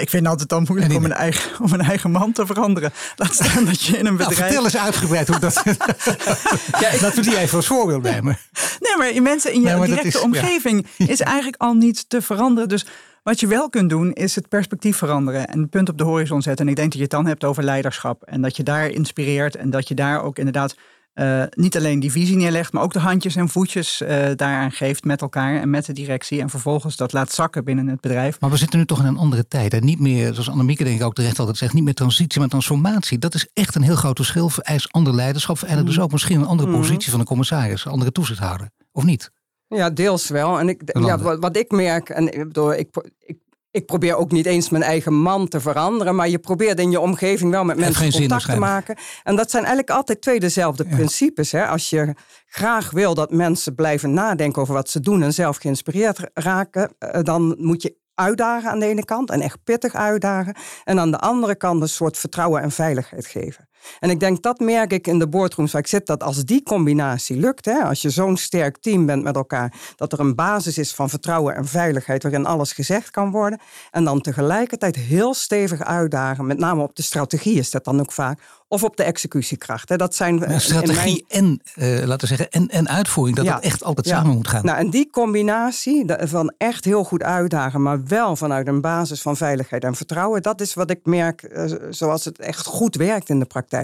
[0.00, 2.92] Ik vind het altijd dan moeilijk om een, eigen, om een eigen man te veranderen.
[3.16, 4.38] Laat staan dat je in een bedrijf...
[4.38, 5.54] Nou, vertel eens uitgebreid hoe dat...
[6.80, 7.00] ja, ik...
[7.00, 8.38] Laten we die even als voorbeeld nemen.
[8.80, 11.08] Nee, maar mensen in je nee, directe is, omgeving ja.
[11.08, 12.68] is eigenlijk al niet te veranderen.
[12.68, 12.86] Dus
[13.22, 16.42] wat je wel kunt doen, is het perspectief veranderen en het punt op de horizon
[16.42, 16.64] zetten.
[16.64, 18.22] En ik denk dat je het dan hebt over leiderschap.
[18.22, 20.74] En dat je daar inspireert en dat je daar ook inderdaad
[21.20, 25.04] uh, niet alleen die visie neerlegt, maar ook de handjes en voetjes uh, daaraan geeft
[25.04, 26.40] met elkaar en met de directie.
[26.40, 28.40] En vervolgens dat laat zakken binnen het bedrijf.
[28.40, 29.74] Maar we zitten nu toch in een andere tijd.
[29.74, 32.48] En niet meer, zoals Annemieke denk ik ook terecht altijd zegt, niet meer transitie, maar
[32.48, 33.18] transformatie.
[33.18, 34.48] Dat is echt een heel groot verschil.
[34.48, 35.62] Vereist ander leiderschap.
[35.62, 38.70] En dus ook misschien een andere positie van de commissaris, een andere toezichthouder.
[38.92, 39.30] Of niet?
[39.68, 40.60] Ja, deels wel.
[40.60, 43.36] En ik, ja, wat, wat, ik merk, en ik, bedoel, ik, ik
[43.76, 47.00] ik probeer ook niet eens mijn eigen man te veranderen, maar je probeert in je
[47.00, 48.96] omgeving wel met mensen contact te maken.
[49.22, 51.52] En dat zijn eigenlijk altijd twee dezelfde principes.
[51.52, 51.66] Hè?
[51.66, 52.14] Als je
[52.46, 57.22] graag wil dat mensen blijven nadenken over wat ze doen en zelf geïnspireerd raken, eh,
[57.22, 60.56] dan moet je uitdagen aan de ene kant en echt pittig uitdagen.
[60.84, 63.68] En aan de andere kant een soort vertrouwen en veiligheid geven.
[64.00, 66.62] En ik denk dat merk ik in de boardrooms waar ik zit, dat als die
[66.62, 70.78] combinatie lukt, hè, als je zo'n sterk team bent met elkaar, dat er een basis
[70.78, 73.60] is van vertrouwen en veiligheid waarin alles gezegd kan worden.
[73.90, 78.12] En dan tegelijkertijd heel stevig uitdagen, met name op de strategie is dat dan ook
[78.12, 79.88] vaak, of op de executiekracht.
[79.88, 79.96] Hè.
[79.96, 83.54] Dat zijn ja, strategie en, uh, laten we zeggen, en, en uitvoering, dat ja.
[83.54, 84.64] het echt altijd samen moet gaan.
[84.64, 89.36] Nou, en die combinatie van echt heel goed uitdagen, maar wel vanuit een basis van
[89.36, 93.38] veiligheid en vertrouwen, dat is wat ik merk uh, zoals het echt goed werkt in
[93.38, 93.75] de praktijk.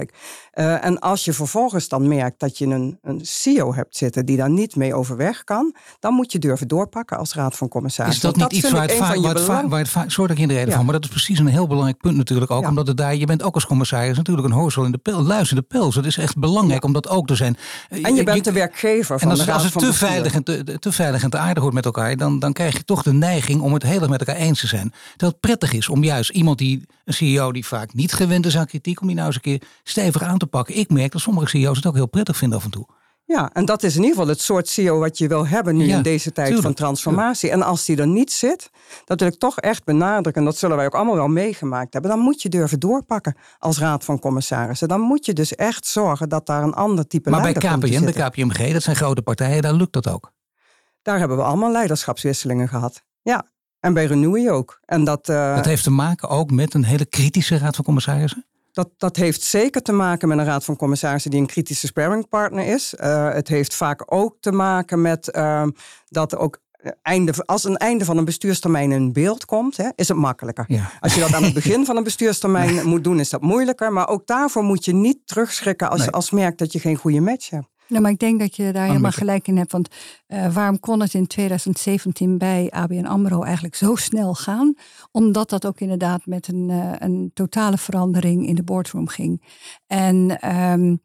[0.53, 4.37] Uh, en als je vervolgens dan merkt dat je een, een CEO hebt zitten die
[4.37, 8.29] daar niet mee overweg kan, dan moet je durven doorpakken als raad van commissarissen.
[8.29, 10.37] Is dat niet iets waar het, vaak, waar, het vaak, waar het vaak, sorry dat
[10.37, 10.75] ik in de reden ja.
[10.75, 13.25] van, maar dat is precies een heel belangrijk punt natuurlijk ook, omdat het daar, je
[13.25, 15.95] bent ook als commissaris natuurlijk een hoofd in de pil, luister de pils.
[15.95, 16.87] Het is echt belangrijk ja.
[16.87, 17.57] om dat ook te zijn.
[17.89, 20.43] En je bent je, de werkgever van en als, de als het te veilig, en
[20.43, 23.13] te, te, veilig en te aardig wordt met elkaar, dan, dan krijg je toch de
[23.13, 24.93] neiging om het heel erg met elkaar eens te zijn.
[25.15, 28.57] Dat het prettig is om juist iemand die, een CEO die vaak niet gewend is
[28.57, 30.77] aan kritiek, om die nou eens een keer stevig aan te pakken.
[30.77, 32.85] Ik merk dat sommige CEO's het ook heel prettig vinden af en toe.
[33.25, 35.89] Ja, en dat is in ieder geval het soort CEO wat je wil hebben nu
[35.89, 37.39] in deze tijd tuurlijk, van transformatie.
[37.39, 37.63] Tuurlijk.
[37.63, 38.69] En als die er niet zit,
[39.05, 42.11] dat wil ik toch echt benadrukken, en dat zullen wij ook allemaal wel meegemaakt hebben,
[42.11, 44.87] dan moet je durven doorpakken als raad van commissarissen.
[44.87, 47.89] Dan moet je dus echt zorgen dat daar een ander type maar leider Maar bij
[47.89, 50.31] KPN, de KPMG, dat zijn grote partijen, daar lukt dat ook?
[51.01, 53.03] Daar hebben we allemaal leiderschapswisselingen gehad.
[53.21, 53.51] Ja,
[53.83, 54.79] en bij Renewy ook.
[54.85, 58.45] En dat, uh, dat heeft te maken ook met een hele kritische raad van commissarissen?
[58.71, 62.65] Dat, dat heeft zeker te maken met een raad van commissarissen die een kritische sparringpartner
[62.65, 62.93] is.
[62.99, 65.67] Uh, het heeft vaak ook te maken met uh,
[66.07, 66.61] dat ook
[67.01, 70.65] einde, als een einde van een bestuurstermijn in beeld komt, hè, is het makkelijker.
[70.67, 70.91] Ja.
[70.99, 73.93] Als je dat aan het begin van een bestuurstermijn moet doen, is dat moeilijker.
[73.93, 76.07] Maar ook daarvoor moet je niet terugschrikken als nee.
[76.07, 77.67] je als merkt dat je geen goede match hebt.
[77.93, 79.71] Nou, maar ik denk dat je daar helemaal gelijk in hebt.
[79.71, 79.87] Want
[80.27, 84.73] uh, waarom kon het in 2017 bij ABN AMRO eigenlijk zo snel gaan?
[85.11, 89.41] Omdat dat ook inderdaad met een, uh, een totale verandering in de boardroom ging.
[89.87, 90.49] En...
[90.71, 91.01] Um,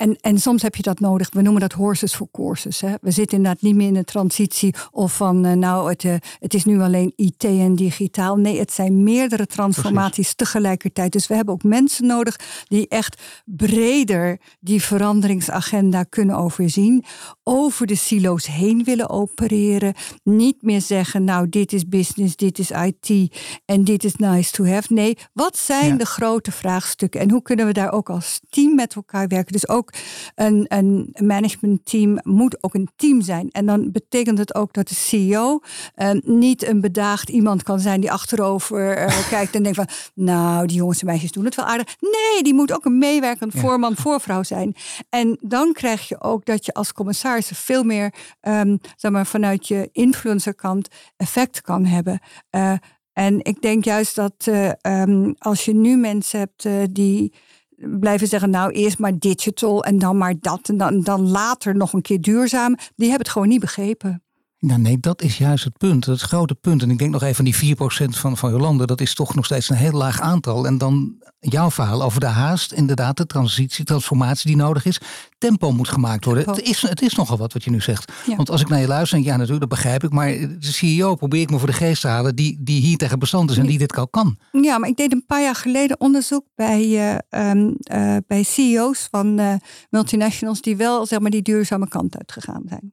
[0.00, 1.28] en, en soms heb je dat nodig.
[1.32, 2.80] We noemen dat horses for courses.
[2.80, 2.94] Hè.
[3.00, 6.54] We zitten inderdaad niet meer in een transitie of van uh, nou, het, uh, het
[6.54, 8.36] is nu alleen IT en digitaal.
[8.36, 10.34] Nee, het zijn meerdere transformaties Precies.
[10.34, 11.12] tegelijkertijd.
[11.12, 12.36] Dus we hebben ook mensen nodig
[12.68, 17.04] die echt breder die veranderingsagenda kunnen overzien.
[17.42, 19.94] Over de silo's heen willen opereren.
[20.22, 24.66] Niet meer zeggen, nou, dit is business, dit is IT en dit is nice to
[24.66, 24.92] have.
[24.92, 25.96] Nee, wat zijn ja.
[25.96, 29.52] de grote vraagstukken en hoe kunnen we daar ook als team met elkaar werken?
[29.52, 30.00] Dus ook ook
[30.34, 33.50] een, een managementteam moet ook een team zijn.
[33.50, 35.60] En dan betekent het ook dat de CEO
[35.96, 40.66] uh, niet een bedaagd iemand kan zijn die achterover uh, kijkt en denkt van, nou,
[40.66, 41.96] die jongens en meisjes doen het wel aardig.
[42.00, 44.74] Nee, die moet ook een meewerkend voorman, voorvrouw zijn.
[45.08, 49.68] En dan krijg je ook dat je als commissaris veel meer, um, zeg maar, vanuit
[49.68, 52.20] je influencerkant effect kan hebben.
[52.50, 52.72] Uh,
[53.12, 57.32] en ik denk juist dat uh, um, als je nu mensen hebt uh, die
[57.80, 61.92] blijven zeggen, nou eerst maar digital en dan maar dat en dan, dan later nog
[61.92, 64.22] een keer duurzaam, die hebben het gewoon niet begrepen.
[64.60, 66.06] Nou nee, dat is juist het punt.
[66.06, 66.82] Het grote punt.
[66.82, 69.68] En ik denk nog even die 4% van, van Jolande, dat is toch nog steeds
[69.68, 70.66] een heel laag aantal.
[70.66, 75.00] En dan jouw verhaal over de haast, inderdaad, de transitie, transformatie die nodig is.
[75.38, 76.48] Tempo moet gemaakt worden.
[76.50, 78.12] Het is, het is nogal wat wat je nu zegt.
[78.36, 80.10] Want als ik naar je luister, ja natuurlijk, dat begrijp ik.
[80.10, 83.18] Maar de CEO probeer ik me voor de geest te halen die, die hier tegen
[83.18, 84.38] bestand is en die dit al kan.
[84.52, 86.86] Ja, maar ik deed een paar jaar geleden onderzoek bij,
[87.30, 89.54] uh, um, uh, bij CEO's van uh,
[89.90, 92.92] multinationals die wel zeg maar, die duurzame kant uitgegaan zijn.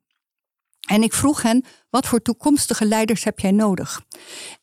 [0.87, 4.01] En ik vroeg hen, wat voor toekomstige leiders heb jij nodig?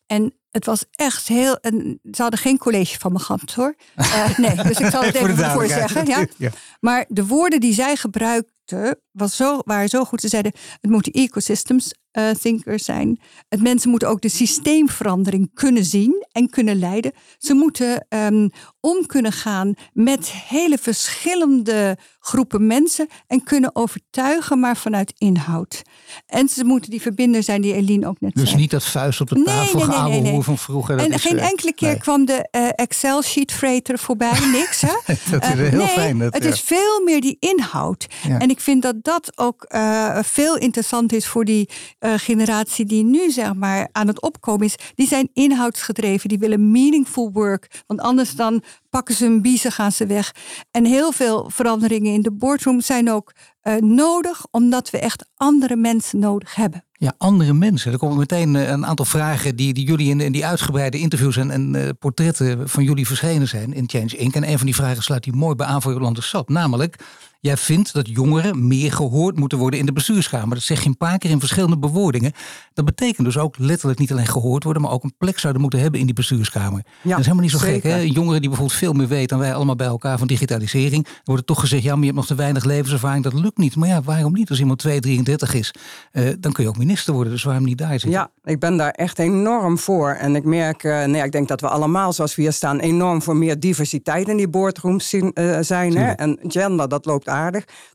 [0.05, 1.57] En het was echt heel.
[1.61, 3.75] Een, ze hadden geen college van me gehad hoor.
[3.95, 6.05] Uh, nee, dus ik zal het even voor zeggen.
[6.05, 6.25] Ja.
[6.37, 6.51] ja.
[6.79, 10.21] Maar de woorden die zij gebruikten was zo, waren zo goed.
[10.21, 10.51] Ze zeiden:
[10.81, 13.19] het moeten ecosystems uh, thinkers zijn.
[13.49, 17.11] Het mensen moeten ook de systeemverandering kunnen zien en kunnen leiden.
[17.37, 18.49] Ze moeten um,
[18.79, 25.81] om kunnen gaan met hele verschillende groepen mensen en kunnen overtuigen, maar vanuit inhoud.
[26.25, 28.53] En ze moeten die verbinder zijn die Eline ook net dus zei.
[28.53, 30.97] Dus niet dat vuist op de tafel nee, nee, nee, nee van vroeger.
[30.97, 34.81] En geen enkele keer kwam de uh, Excel-sheet vreter voorbij, niks.
[34.81, 34.93] Hè?
[35.31, 36.17] dat is heel nee, fijn.
[36.17, 36.49] Dat, het ja.
[36.49, 38.05] is veel meer die inhoud.
[38.27, 38.39] Ja.
[38.39, 43.03] En ik vind dat dat ook uh, veel interessant is voor die uh, generatie die
[43.03, 44.75] nu zeg maar aan het opkomen is.
[44.95, 47.83] Die zijn inhoudsgedreven, die willen meaningful work.
[47.87, 50.35] Want anders dan pakken ze een biezen, gaan ze weg.
[50.71, 53.31] En heel veel veranderingen in de boardroom zijn ook
[53.63, 56.83] uh, nodig, omdat we echt andere mensen nodig hebben.
[56.91, 57.91] Ja, andere mensen.
[57.91, 61.51] Er komen meteen een aantal vragen die, die jullie in, in die uitgebreide interviews en,
[61.51, 64.35] en portretten van jullie verschenen zijn in Change Inc.
[64.35, 66.49] En een van die vragen sluit die mooi bij aan voor Jolande Sap.
[66.49, 66.95] Namelijk,
[67.45, 70.55] Jij vindt dat jongeren meer gehoord moeten worden in de bestuurskamer.
[70.55, 72.31] Dat zeg je een paar keer in verschillende bewoordingen.
[72.73, 75.79] Dat betekent dus ook letterlijk niet alleen gehoord worden, maar ook een plek zouden moeten
[75.79, 76.83] hebben in die bestuurskamer.
[76.85, 77.91] Ja, dat is helemaal niet zo zeker.
[77.91, 77.91] gek.
[77.91, 77.97] Hè?
[77.97, 81.05] Jongeren die bijvoorbeeld veel meer weten dan wij allemaal bij elkaar van digitalisering.
[81.05, 83.23] Er wordt toch gezegd, ja, maar je hebt nog te weinig levenservaring.
[83.23, 83.75] Dat lukt niet.
[83.75, 84.49] Maar ja, waarom niet?
[84.49, 85.73] Als iemand 2, 33 is,
[86.11, 87.33] uh, dan kun je ook minister worden.
[87.33, 88.09] Dus waarom niet daar zitten?
[88.09, 90.09] Ja, ik ben daar echt enorm voor.
[90.09, 93.21] En ik merk, uh, nee, ik denk dat we allemaal, zoals we hier staan, enorm
[93.21, 95.97] voor meer diversiteit in die boardrooms zien, uh, zijn.
[95.97, 96.11] Hè?
[96.11, 97.27] En gender, dat loopt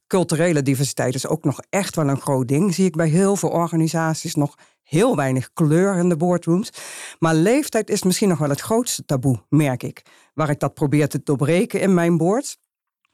[0.06, 2.74] Culturele diversiteit is ook nog echt wel een groot ding.
[2.74, 6.70] Zie ik bij heel veel organisaties nog heel weinig kleur in de boardrooms.
[7.18, 10.02] Maar leeftijd is misschien nog wel het grootste taboe, merk ik.
[10.34, 12.58] Waar ik dat probeer te doorbreken in mijn board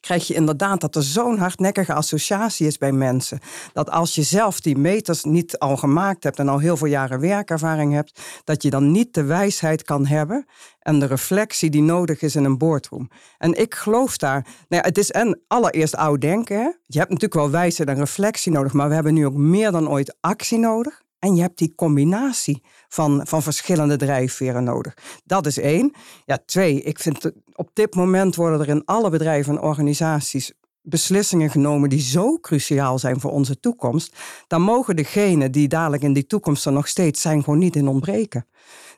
[0.07, 3.39] krijg je inderdaad dat er zo'n hardnekkige associatie is bij mensen.
[3.73, 7.21] Dat als je zelf die meters niet al gemaakt hebt en al heel veel jaren
[7.21, 10.47] werkervaring hebt, dat je dan niet de wijsheid kan hebben
[10.81, 13.11] en de reflectie die nodig is in een boardroom.
[13.39, 16.81] En ik geloof daar, nou ja, het is en allereerst oud denken.
[16.87, 19.89] Je hebt natuurlijk wel wijsheid en reflectie nodig, maar we hebben nu ook meer dan
[19.89, 21.03] ooit actie nodig.
[21.19, 24.95] En je hebt die combinatie van, van verschillende drijfveren nodig.
[25.25, 25.93] Dat is één.
[26.25, 30.53] Ja, twee, ik vind op dit moment worden er in alle bedrijven en organisaties
[30.89, 34.17] beslissingen genomen die zo cruciaal zijn voor onze toekomst.
[34.47, 37.89] Dan mogen degenen die dadelijk in die toekomst er nog steeds zijn, gewoon niet in
[37.89, 38.47] ontbreken.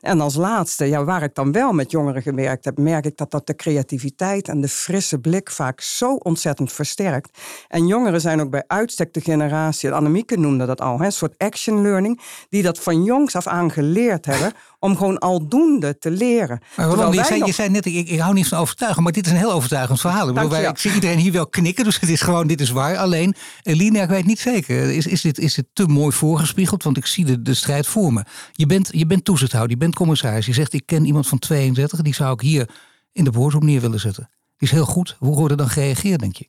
[0.01, 3.31] En als laatste, ja, waar ik dan wel met jongeren gewerkt heb, merk ik dat
[3.31, 7.37] dat de creativiteit en de frisse blik vaak zo ontzettend versterkt.
[7.67, 11.37] En jongeren zijn ook bij uitstek de generatie, Annemieke noemde dat al, hè, een soort
[11.37, 16.61] action learning, die dat van jongs af aan geleerd hebben om gewoon aldoende te leren.
[16.75, 17.47] Maar Roland, je, zei, nog...
[17.47, 19.99] je zei net, ik, ik hou niet van overtuigen, maar dit is een heel overtuigend
[19.99, 20.27] verhaal.
[20.27, 22.69] Ik, bedoel, wij, ik zie iedereen hier wel knikken, dus het is gewoon, dit is
[22.69, 22.97] waar.
[22.97, 26.83] Alleen, Eline, ik weet niet zeker, is, is, dit, is dit te mooi voorgespiegeld?
[26.83, 28.23] Want ik zie de, de strijd voor me.
[28.51, 30.45] Je bent, je bent toezichthouder, je bent commissaris.
[30.45, 32.69] Je zegt, ik ken iemand van 32, die zou ik hier
[33.11, 34.29] in de boordroom neer willen zetten.
[34.57, 35.15] Die is heel goed.
[35.19, 36.47] Hoe wordt er dan gereageerd, denk je?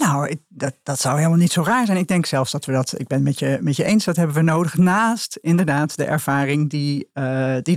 [0.00, 1.98] Nou, dat, dat zou helemaal niet zo raar zijn.
[1.98, 4.16] Ik denk zelfs dat we dat, ik ben het met je, met je eens, dat
[4.16, 4.76] hebben we nodig.
[4.76, 7.76] Naast inderdaad de ervaring die, uh, die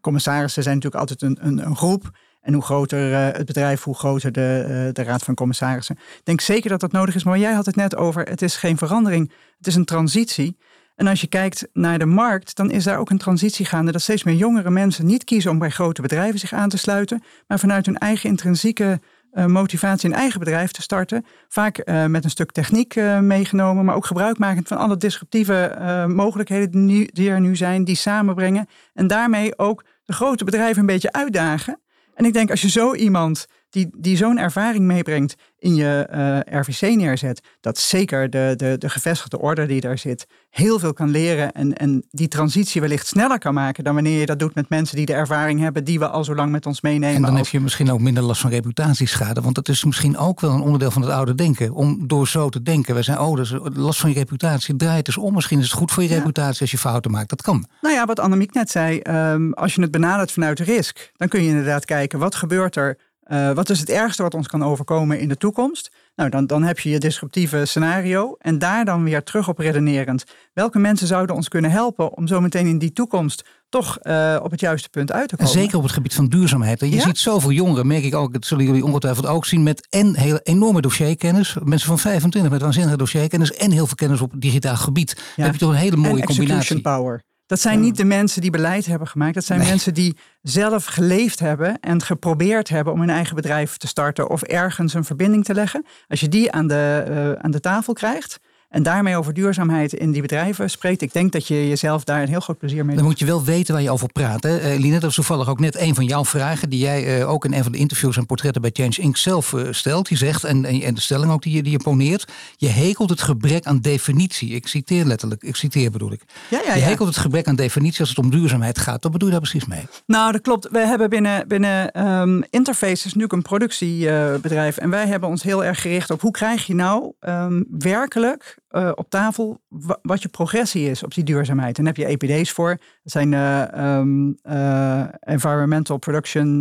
[0.00, 2.10] commissarissen zijn natuurlijk altijd een, een, een groep.
[2.40, 5.94] En hoe groter uh, het bedrijf, hoe groter de, uh, de raad van commissarissen.
[5.94, 7.24] Ik denk zeker dat dat nodig is.
[7.24, 10.56] Maar jij had het net over, het is geen verandering, het is een transitie.
[11.02, 13.92] En als je kijkt naar de markt, dan is daar ook een transitie gaande.
[13.92, 17.22] Dat steeds meer jongere mensen niet kiezen om bij grote bedrijven zich aan te sluiten.
[17.46, 19.00] Maar vanuit hun eigen intrinsieke
[19.32, 21.26] uh, motivatie een eigen bedrijf te starten.
[21.48, 26.86] Vaak uh, met een stuk techniek uh, meegenomen, maar ook gebruikmakend van alle disruptieve mogelijkheden
[26.86, 28.68] die, er nu zijn, die samenbrengen.
[28.94, 31.80] En daarmee ook de grote bedrijven een beetje uitdagen.
[32.14, 36.60] En ik denk als je zo iemand die, die zo'n ervaring meebrengt in je uh,
[36.60, 41.10] RVC neerzet, dat zeker de, de, de gevestigde orde die daar zit heel veel kan
[41.10, 44.68] leren en, en die transitie wellicht sneller kan maken dan wanneer je dat doet met
[44.68, 47.16] mensen die de ervaring hebben die we al zo lang met ons meenemen.
[47.16, 50.40] En dan heb je misschien ook minder last van reputatieschade, want dat is misschien ook
[50.40, 51.72] wel een onderdeel van het oude denken.
[51.72, 55.16] Om door zo te denken, we zijn oh, dus last van je reputatie, draait dus
[55.16, 55.34] om.
[55.34, 57.28] Misschien is het goed voor je reputatie als je fouten maakt.
[57.28, 57.66] Dat kan.
[57.80, 59.00] Nou ja, wat Annemiek net zei,
[59.32, 62.98] um, als je het benadert vanuit risk, dan kun je inderdaad kijken wat gebeurt er
[63.26, 65.92] uh, wat is het ergste wat ons kan overkomen in de toekomst?
[66.14, 70.24] Nou, dan, dan heb je je disruptieve scenario en daar dan weer terug op redenerend.
[70.52, 74.50] Welke mensen zouden ons kunnen helpen om zo meteen in die toekomst toch uh, op
[74.50, 75.52] het juiste punt uit te komen?
[75.52, 76.80] En zeker op het gebied van duurzaamheid.
[76.80, 80.16] Je ziet zoveel jongeren, merk ik ook, dat zullen jullie ongetwijfeld ook zien, met en
[80.16, 81.56] hele enorme dossierkennis.
[81.62, 85.14] Mensen van 25 met waanzinnige dossierkennis en heel veel kennis op digitaal gebied.
[85.36, 86.80] Dan heb je toch een hele mooie en combinatie.
[86.80, 87.22] power.
[87.52, 89.34] Dat zijn niet de mensen die beleid hebben gemaakt.
[89.34, 93.86] Dat zijn mensen die zelf geleefd hebben en geprobeerd hebben om hun eigen bedrijf te
[93.86, 95.86] starten of ergens een verbinding te leggen.
[96.08, 98.40] Als je die aan de, uh, aan de tafel krijgt,
[98.72, 101.02] en daarmee over duurzaamheid in die bedrijven spreekt.
[101.02, 102.96] Ik denk dat je jezelf daar een heel groot plezier mee doet.
[102.96, 104.42] Dan moet je wel weten waar je over praat.
[104.42, 104.72] Hè?
[104.72, 106.70] Uh, Line, dat is toevallig ook net een van jouw vragen...
[106.70, 109.16] die jij uh, ook in een van de interviews en portretten bij Change Inc.
[109.16, 110.08] zelf uh, stelt.
[110.08, 112.32] Je zegt, en, en de stelling ook die je, die je poneert...
[112.56, 114.50] je hekelt het gebrek aan definitie.
[114.50, 116.22] Ik citeer letterlijk, ik citeer bedoel ik.
[116.50, 116.86] Ja, ja, je ja.
[116.86, 119.02] hekelt het gebrek aan definitie als het om duurzaamheid gaat.
[119.02, 119.86] Wat bedoel je daar precies mee?
[120.06, 120.68] Nou, dat klopt.
[120.70, 124.76] We hebben binnen, binnen um, Interfaces nu een productiebedrijf...
[124.76, 128.90] en wij hebben ons heel erg gericht op hoe krijg je nou um, werkelijk uh,
[128.94, 129.60] op tafel
[130.02, 131.78] wat je progressie is op die duurzaamheid.
[131.78, 132.68] En daar heb je EPD's voor.
[133.02, 136.60] Dat zijn uh, um, uh, Environmental Production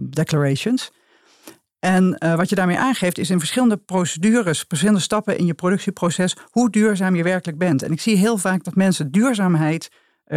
[0.00, 0.92] Declarations.
[1.78, 6.70] En wat je daarmee aangeeft is in verschillende procedures, verschillende stappen in je productieproces, hoe
[6.70, 7.82] duurzaam je werkelijk bent.
[7.82, 9.90] En ik zie heel vaak dat mensen duurzaamheid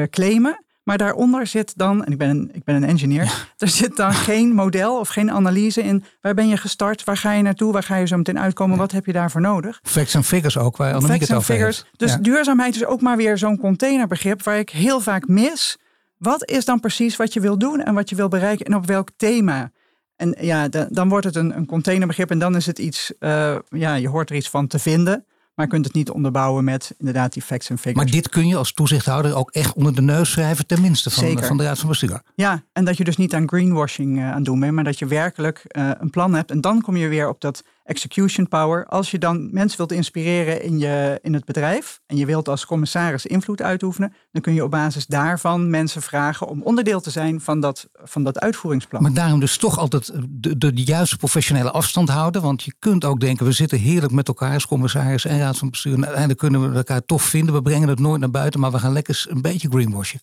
[0.09, 3.31] claimen, maar daaronder zit dan, en ik ben een, ik ben een engineer, ja.
[3.57, 6.03] er zit dan geen model of geen analyse in.
[6.21, 7.03] Waar ben je gestart?
[7.03, 7.71] Waar ga je naartoe?
[7.73, 8.77] Waar ga je zo meteen uitkomen?
[8.77, 9.79] Wat heb je daarvoor nodig?
[9.84, 11.86] Facts and figures ook, waar Annemiek het over figures.
[11.95, 12.17] Dus ja.
[12.17, 15.77] duurzaamheid is ook maar weer zo'n containerbegrip waar ik heel vaak mis.
[16.17, 18.86] Wat is dan precies wat je wil doen en wat je wil bereiken en op
[18.86, 19.71] welk thema?
[20.15, 23.55] En ja, de, dan wordt het een, een containerbegrip en dan is het iets, uh,
[23.69, 25.25] ja, je hoort er iets van te vinden.
[25.56, 28.04] Maar je kunt het niet onderbouwen met inderdaad die facts en figures.
[28.04, 31.45] Maar dit kun je als toezichthouder ook echt onder de neus schrijven, tenminste van, Zeker.
[31.45, 32.22] van de Raad van Bestuur.
[32.36, 35.06] Ja, en dat je dus niet aan greenwashing uh, aan doen bent, maar dat je
[35.06, 36.51] werkelijk uh, een plan hebt.
[36.51, 38.86] En dan kom je weer op dat execution power.
[38.86, 42.65] Als je dan mensen wilt inspireren in, je, in het bedrijf en je wilt als
[42.65, 47.41] commissaris invloed uitoefenen, dan kun je op basis daarvan mensen vragen om onderdeel te zijn
[47.41, 49.01] van dat, van dat uitvoeringsplan.
[49.01, 52.41] Maar daarom dus toch altijd de, de, de juiste professionele afstand houden.
[52.41, 55.69] Want je kunt ook denken, we zitten heerlijk met elkaar als commissaris en raad van
[55.69, 55.93] bestuur.
[55.93, 57.53] En uiteindelijk kunnen we elkaar tof vinden.
[57.53, 60.19] We brengen het nooit naar buiten, maar we gaan lekker een beetje greenwashen.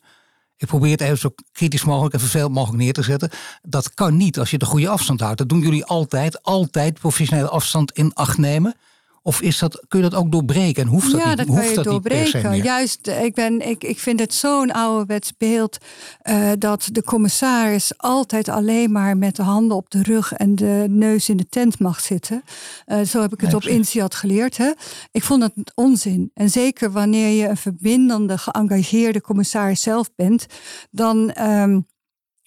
[0.61, 3.30] Ik probeer het even zo kritisch mogelijk en vervelend mogelijk neer te zetten.
[3.62, 5.38] Dat kan niet als je de goede afstand houdt.
[5.38, 8.74] Dat doen jullie altijd, altijd professionele afstand in acht nemen.
[9.22, 10.82] Of is dat, kun je dat ook doorbreken?
[10.82, 11.36] En hoeft dat ja, niet?
[11.36, 12.56] dat hoeft kan je dat doorbreken.
[12.56, 15.78] Juist, ik, ben, ik, ik vind het zo'n ouderwets beeld
[16.22, 20.84] uh, dat de commissaris altijd alleen maar met de handen op de rug en de
[20.88, 22.42] neus in de tent mag zitten.
[22.86, 24.56] Uh, zo heb ik het op INSEAD geleerd.
[24.56, 24.70] Hè.
[25.10, 26.30] Ik vond het onzin.
[26.34, 30.46] En zeker wanneer je een verbindende, geëngageerde commissaris zelf bent,
[30.90, 31.42] dan.
[31.42, 31.88] Um,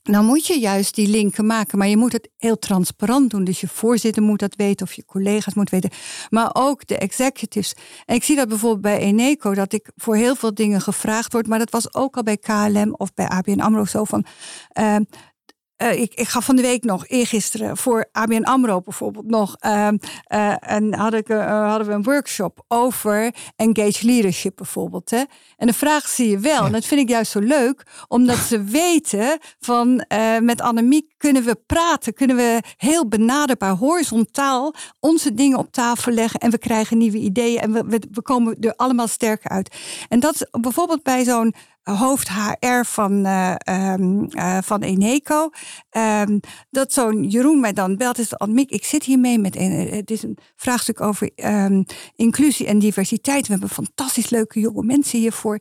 [0.03, 1.77] dan moet je juist die linken maken.
[1.77, 3.43] Maar je moet het heel transparant doen.
[3.43, 5.89] Dus je voorzitter moet dat weten of je collega's moet weten.
[6.29, 7.73] Maar ook de executives.
[8.05, 9.53] En ik zie dat bijvoorbeeld bij Eneco.
[9.53, 11.47] Dat ik voor heel veel dingen gevraagd word.
[11.47, 14.25] Maar dat was ook al bij KLM of bij ABN AMRO zo van...
[14.79, 14.95] Uh,
[15.83, 19.55] uh, ik, ik ga van de week nog, eergisteren, voor ABN AMRO bijvoorbeeld nog...
[19.65, 19.87] Uh,
[20.59, 25.09] en had ik, hadden we een workshop over engaged leadership bijvoorbeeld.
[25.09, 25.23] Hè?
[25.57, 26.59] En de vraag zie je wel.
[26.59, 26.65] Ja.
[26.65, 27.83] En dat vind ik juist zo leuk.
[28.07, 30.05] Omdat ze weten van
[30.39, 32.13] met Annemiek kunnen we praten.
[32.13, 36.39] Kunnen we heel benaderbaar, horizontaal onze dingen op tafel leggen.
[36.39, 37.59] En we krijgen nieuwe ideeën.
[37.59, 39.75] En we, we, we komen er allemaal sterker uit.
[40.09, 41.53] En dat bijvoorbeeld bij zo'n
[41.83, 45.49] hoofd HR van, uh, um, uh, van Eneco.
[45.91, 48.17] Um, dat zo'n Jeroen mij dan belt.
[48.17, 49.71] Is Annemiek, ik zit hiermee met een.
[49.71, 53.45] Het is een vraagstuk over um, inclusie en diversiteit.
[53.45, 55.59] We hebben fantastisch leuke jonge mensen hiervoor.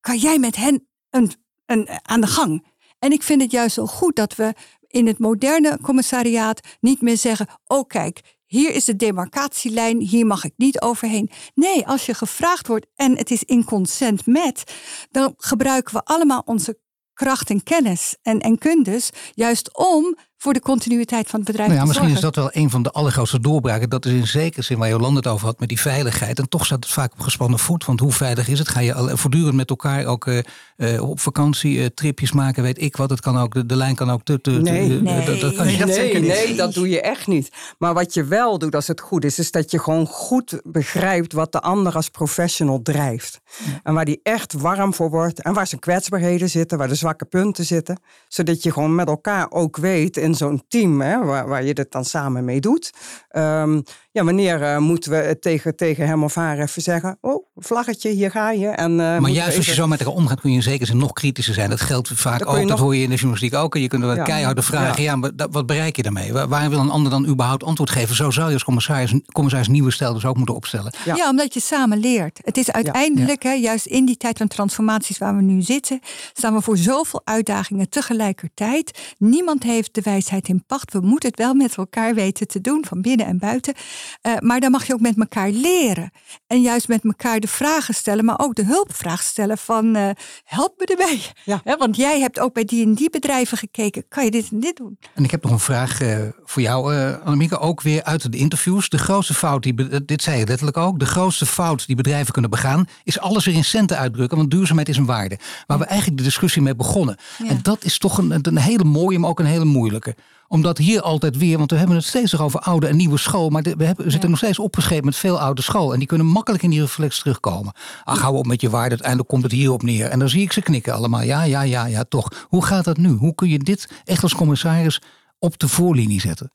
[0.00, 1.32] Kan jij met hen een,
[1.66, 2.66] een, aan de gang?
[2.98, 4.54] En ik vind het juist zo goed dat we
[4.86, 10.44] in het moderne commissariaat niet meer zeggen: oh, kijk, hier is de demarcatielijn, hier mag
[10.44, 11.30] ik niet overheen.
[11.54, 14.74] Nee, als je gevraagd wordt en het is in consent met,
[15.10, 16.78] dan gebruiken we allemaal onze
[17.12, 21.80] kracht en kennis en, en kundes, juist om voor de continuïteit van het bedrijf Nou
[21.80, 23.88] ja, te misschien is dat wel een van de allergrootste doorbraken.
[23.88, 26.38] Dat is in zekere zin waar Jolande het over had met die veiligheid.
[26.38, 27.84] En toch staat het vaak op gespannen voet.
[27.84, 28.68] Want hoe veilig is het?
[28.68, 30.38] Ga je al- voortdurend met elkaar ook eh,
[30.76, 32.62] eh, op vakantie eh, tripjes maken?
[32.62, 33.10] Weet ik wat.
[33.10, 34.40] Het kan ook, de, de lijn kan ook te...
[34.40, 34.96] te, te- Nee.
[34.96, 35.24] eh, Nee.
[35.26, 35.78] Dat, dat kan Nee, je.
[35.78, 36.28] dat nee, zeker niet.
[36.30, 37.48] nee, dat doe je echt niet.
[37.78, 41.32] Maar wat je wel doet als het goed is, is dat je gewoon goed begrijpt
[41.32, 43.40] wat de ander als professional drijft.
[43.82, 45.42] En waar die echt warm voor wordt.
[45.42, 48.00] En waar zijn kwetsbaarheden zitten, waar de zwakke punten zitten.
[48.28, 51.92] Zodat je gewoon met elkaar ook weet in zo'n team, hè, waar, waar je dit
[51.92, 52.92] dan samen mee doet.
[53.28, 58.10] Ehm, ja, wanneer eh, moeten we tegen, tegen hem of haar even zeggen: Oh, vlaggetje,
[58.10, 58.66] hier ga je.
[58.68, 60.96] En, eh, Maar juist als je zo met elkaar omgaat, kun je in zekere zin
[60.96, 61.70] nog kritischer zijn.
[61.70, 62.54] Dat geldt vaak ook.
[62.56, 63.74] Dat nog- hoor je in de journalistiek ook.
[63.74, 64.22] En je kunt wel Ja.
[64.22, 65.02] keiharde vragen.
[65.02, 66.32] Ja, maar dat- wat bereik je daarmee?
[66.32, 68.16] Waar, waar wil een ander dan überhaupt antwoord geven?
[68.16, 70.92] Zo zou je als commissaris, commissaris nieuwe stijl dus ook moeten opstellen.
[71.04, 71.14] Ja.
[71.16, 71.28] Ja.
[71.30, 72.38] omdat je samen leert.
[72.44, 76.00] Het is uiteindelijk, Hè, juist in die tijd van transformaties waar we nu zitten,
[76.32, 77.88] staan we voor zoveel uitdagingen
[78.34, 79.14] tegelijkertijd.
[79.18, 80.92] Niemand heeft de wijsheid in pacht.
[80.92, 83.74] We moeten het wel met elkaar weten te doen, van binnen en buiten.
[84.22, 86.10] Eh, maar dan mag je ook met elkaar leren.
[86.46, 90.10] En juist met elkaar de vragen stellen, maar ook de hulpvraag stellen van eh,
[90.44, 91.20] help me erbij.
[91.44, 91.76] Ja.
[91.78, 94.04] Want jij hebt ook bij die en die bedrijven gekeken.
[94.08, 94.98] Kan je dit en dit doen?
[95.14, 97.58] En ik heb nog een vraag eh, voor jou, eh Annemieke.
[97.58, 98.88] Ook weer uit de interviews.
[98.88, 100.98] De grootste fout, die, dit zei je letterlijk ook.
[100.98, 102.88] De grootste fout die bedrijven kunnen begaan.
[103.04, 104.36] is alles weer in centen uitdrukken.
[104.36, 105.38] Want duurzaamheid is een waarde.
[105.66, 107.16] Waar we eigenlijk de discussie mee begonnen.
[107.38, 107.48] Ja.
[107.48, 110.14] En dat is toch een, een hele mooie, maar ook een hele moeilijke.
[110.50, 111.58] Omdat hier altijd weer.
[111.58, 113.48] want we hebben het steeds nog over oude en nieuwe school.
[113.48, 115.92] maar de- we, hebben, we zitten nog steeds opgeschreven met veel oude school.
[115.92, 117.72] En die kunnen makkelijk in die reflex terugkomen.
[118.04, 118.88] Ach, hou op met je waarde.
[118.90, 120.06] Uiteindelijk komt het hierop neer.
[120.06, 121.22] En dan zie ik ze knikken allemaal.
[121.22, 122.46] Ja, ja, ja, ja, toch.
[122.48, 123.08] Hoe gaat dat nu?
[123.10, 125.00] Hoe kun je dit echt als commissaris
[125.38, 126.50] op de voorlinie zetten?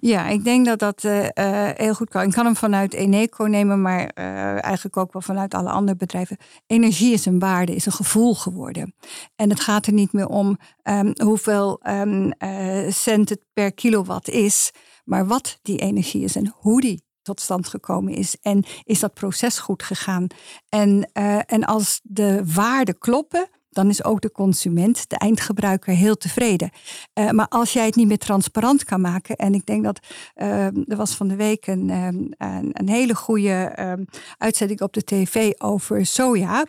[0.00, 2.22] Ja, ik denk dat dat eh, eh, heel goed kan.
[2.22, 6.36] Ik kan hem vanuit Eneco nemen, maar eh, eigenlijk ook wel vanuit alle andere bedrijven.
[6.66, 8.94] Energie is een waarde, is een gevoel geworden.
[9.36, 14.70] En het gaat er niet meer om ehm, hoeveel eh, cent het per kilowatt is,
[15.04, 18.36] maar wat die energie is en hoe die tot stand gekomen is.
[18.42, 20.26] En is dat proces goed gegaan?
[20.68, 21.10] En,
[21.46, 26.70] en als de waarden kloppen, dan is ook de consument, de eindgebruiker, heel tevreden.
[27.12, 30.00] Eh, maar als jij het niet meer transparant kan maken, en ik denk dat
[30.34, 32.06] eh, er was van de week een, eh,
[32.48, 33.92] een, een hele goede eh,
[34.38, 36.66] uitzending op de tv over soja.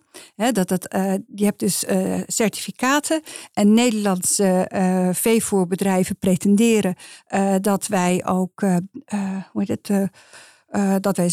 [0.51, 1.85] Dat eh, je hebt dus
[2.25, 3.21] certificaten
[3.53, 4.69] en Nederlandse
[5.13, 6.95] veevoerbedrijven pretenderen
[7.61, 8.61] dat wij ook,
[9.51, 9.89] hoe heet het,
[10.71, 11.29] eh, dat wij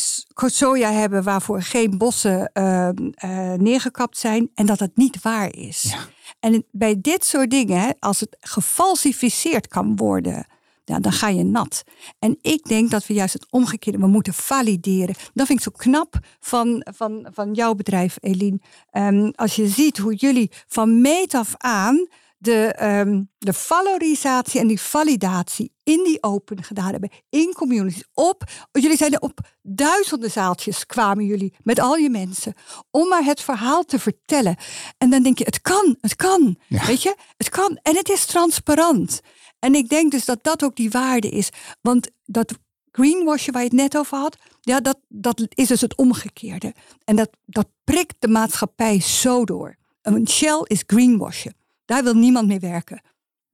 [0.47, 5.97] soja hebben waarvoor geen bossen eh, eh, neergekapt zijn en dat het niet waar is.
[6.41, 10.47] En bij dit soort dingen, als het gefalsificeerd kan worden,
[10.85, 11.85] dan ga je nat.
[12.19, 15.15] En ik denk dat we juist het omgekeerde, we moeten valideren.
[15.35, 18.61] Dat vind ik zo knap van, van, van jouw bedrijf, Eline.
[18.91, 22.09] Ehm, als je ziet hoe jullie van meet af aan
[22.39, 28.43] de, ehm, de valorisatie en die validatie in die open gedaan hebben, in communities, op.
[28.73, 32.55] Jullie zijn er op duizenden zaaltjes kwamen jullie met al je mensen
[32.91, 34.57] om maar het verhaal te vertellen.
[34.99, 36.87] En dan denk je, het kan, het kan, Ja.
[36.87, 39.21] weet je, het kan en het is transparant.
[39.59, 41.49] En ik denk dus dat dat ook die waarde is,
[41.81, 42.53] want dat
[42.93, 46.75] greenwashen waar je het net over had, ja, dat, dat is dus het omgekeerde.
[47.05, 49.77] En dat, dat prikt de maatschappij zo door.
[50.03, 51.57] Een Shell is greenwashen.
[51.89, 53.01] Daar wil niemand mee werken.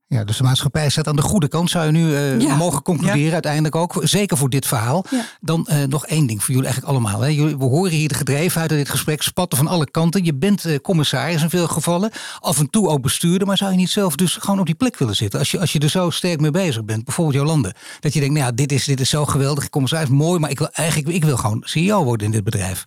[0.07, 2.55] Ja, dus de maatschappij staat aan de goede kant, zou je nu eh, Ja.
[2.55, 3.99] mogen concluderen uiteindelijk ook.
[4.03, 5.05] Zeker voor dit verhaal.
[5.09, 5.25] Ja.
[5.41, 7.21] Dan eh, nog één ding voor jullie eigenlijk allemaal.
[7.21, 7.27] Hè.
[7.27, 10.23] Jullie, we horen hier de gedrevenheid uit dit gesprek, spatten van alle kanten.
[10.23, 13.47] Je bent eh, commissaris in veel gevallen, af en toe ook bestuurder.
[13.47, 15.39] Maar zou je niet zelf dus gewoon op die plek willen zitten?
[15.39, 17.75] Als je, als je er zo sterk mee bezig bent, bijvoorbeeld Jolande.
[17.99, 20.39] Dat je denkt, nou ja, dit is, dit is zo geweldig, commissaris, mooi.
[20.39, 22.85] Maar ik wil eigenlijk ik wil gewoon CEO worden in dit bedrijf.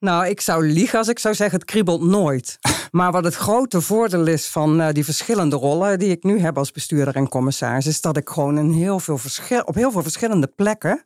[0.00, 2.58] Nou, ik zou liegen als ik zou zeggen, het kriebelt nooit.
[2.90, 6.58] Maar wat het grote voordeel is van eh, die verschillende rollen die ik nu heb
[6.58, 10.02] als bestuurder en commissaris, is dat ik gewoon in heel veel verschil, op heel veel
[10.02, 11.02] verschillende plekken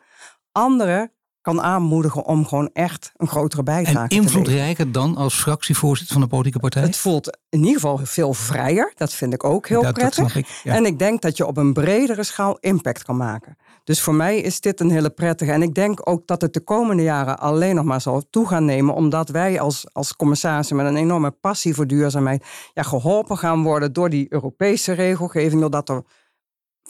[0.53, 1.12] anderen
[1.43, 4.38] kan aanmoedigen om gewoon echt een grotere bijdrage En te leveren.
[4.40, 6.82] invloedrijker dan als fractievoorzitter van een politieke partij?
[6.82, 8.93] Het voelt in ieder geval veel vrijer.
[8.97, 10.30] Dat vind ik ook heel Dat- dat prettig.
[10.30, 10.74] snap ik, ja.
[10.74, 13.57] En ik denk dat je op een bredere schaal impact kan maken.
[13.84, 15.53] Dus voor mij is dit een hele prettige.
[15.53, 18.64] En ik denk ook dat het de komende jaren alleen nog maar zal toe gaan
[18.64, 18.95] nemen.
[18.95, 22.45] Omdat wij als, als commissarissen met een enorme passie voor duurzaamheid.
[22.74, 25.61] Ja, geholpen gaan worden door die Europese regelgeving.
[25.61, 26.03] Doordat er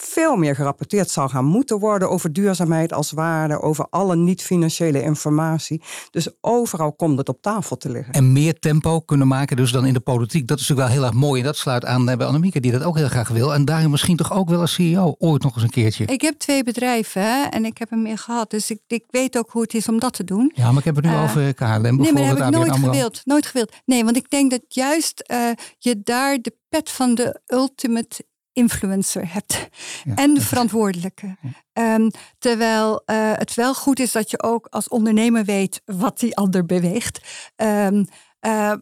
[0.04, 3.60] veel meer gerapporteerd zal gaan moeten worden over duurzaamheid als waarde.
[3.60, 5.82] Over alle niet-financiële informatie.
[6.10, 8.14] Dus overal komt het op tafel te liggen.
[8.14, 10.46] En meer tempo kunnen maken dus dan in de politiek.
[10.48, 11.40] Dat is natuurlijk wel heel erg mooi.
[11.40, 13.54] En dat sluit aan bij Annemieke die dat ook heel graag wil.
[13.54, 16.04] En daarin misschien toch ook wel als CEO ooit nog eens een keertje.
[16.04, 18.50] Ik heb twee bedrijven hè, en ik heb er meer gehad.
[18.50, 20.52] Dus ik, ik weet ook hoe het is om dat te doen.
[20.54, 22.02] Ja, maar ik heb het nu Eh, over KLM bijvoorbeeld.
[22.02, 22.90] Nee, maar dat heb ik nooit AMRO.
[22.92, 23.20] gewild.
[23.24, 23.72] Nooit gewild.
[23.84, 25.38] Nee, want ik denk dat juist eh,
[25.78, 29.68] je daar de pet van de ultimate influencer hebt
[30.14, 31.36] en de verantwoordelijke.
[31.72, 36.36] Ehm, terwijl uh, het wel goed is dat je ook als ondernemer weet wat die
[36.36, 37.20] ander beweegt.
[37.56, 38.06] Um,
[38.40, 38.72] uh,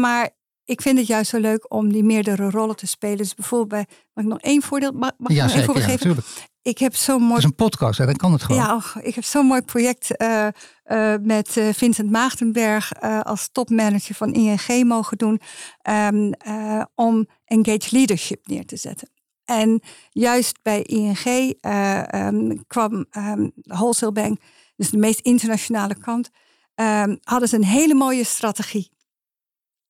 [0.00, 0.30] maar
[0.64, 3.16] ik vind het juist zo leuk om die meerdere rollen te spelen.
[3.16, 5.86] Dus bijvoorbeeld bij, mag ik nog één voordeel mag, mag ja, ik nog één voorbeeld
[5.86, 6.22] ja, geven?
[6.62, 7.34] Ik heb zo'n mooi...
[7.34, 8.06] Het is een podcast, hè?
[8.06, 8.62] dan kan het gewoon.
[8.62, 10.46] Ja, ik heb zo'n mooi project uh,
[10.86, 15.40] uh, met Vincent Maagdenberg als topmanager van ING mogen doen.
[15.90, 16.32] Um,
[16.94, 19.08] om engaged leadership neer te zetten.
[19.44, 21.54] En juist bij ING
[22.14, 24.40] um, kwam um, de Wholesale Bank,
[24.76, 26.30] dus de meest internationale kant,
[27.22, 28.90] hadden ze een hele mooie strategie.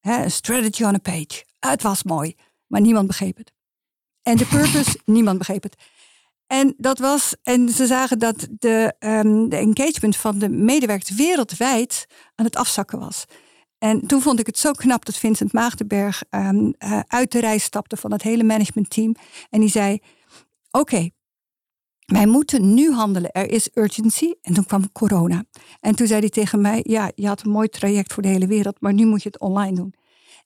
[0.01, 1.45] Een strategy on a page.
[1.59, 2.35] Het was mooi,
[2.67, 3.53] maar niemand begreep het.
[4.23, 5.77] En de purpose, niemand begreep het.
[6.47, 12.07] En dat was, en ze zagen dat de, um, de engagement van de medewerkers wereldwijd
[12.35, 13.25] aan het afzakken was.
[13.85, 17.59] En toen vond ik het zo knap dat Vincent Maagdenberg um, uh, uit de rij
[17.59, 19.15] stapte van het hele managementteam.
[19.51, 19.99] En die zei:
[20.71, 21.11] Oké,
[22.07, 23.31] wij moeten nu handelen.
[23.31, 24.33] Er is urgency.
[24.43, 25.45] En toen kwam corona.
[25.81, 28.47] En toen zei hij tegen mij: Ja, je had een mooi traject voor de hele
[28.47, 29.95] wereld, maar nu moet je het online doen.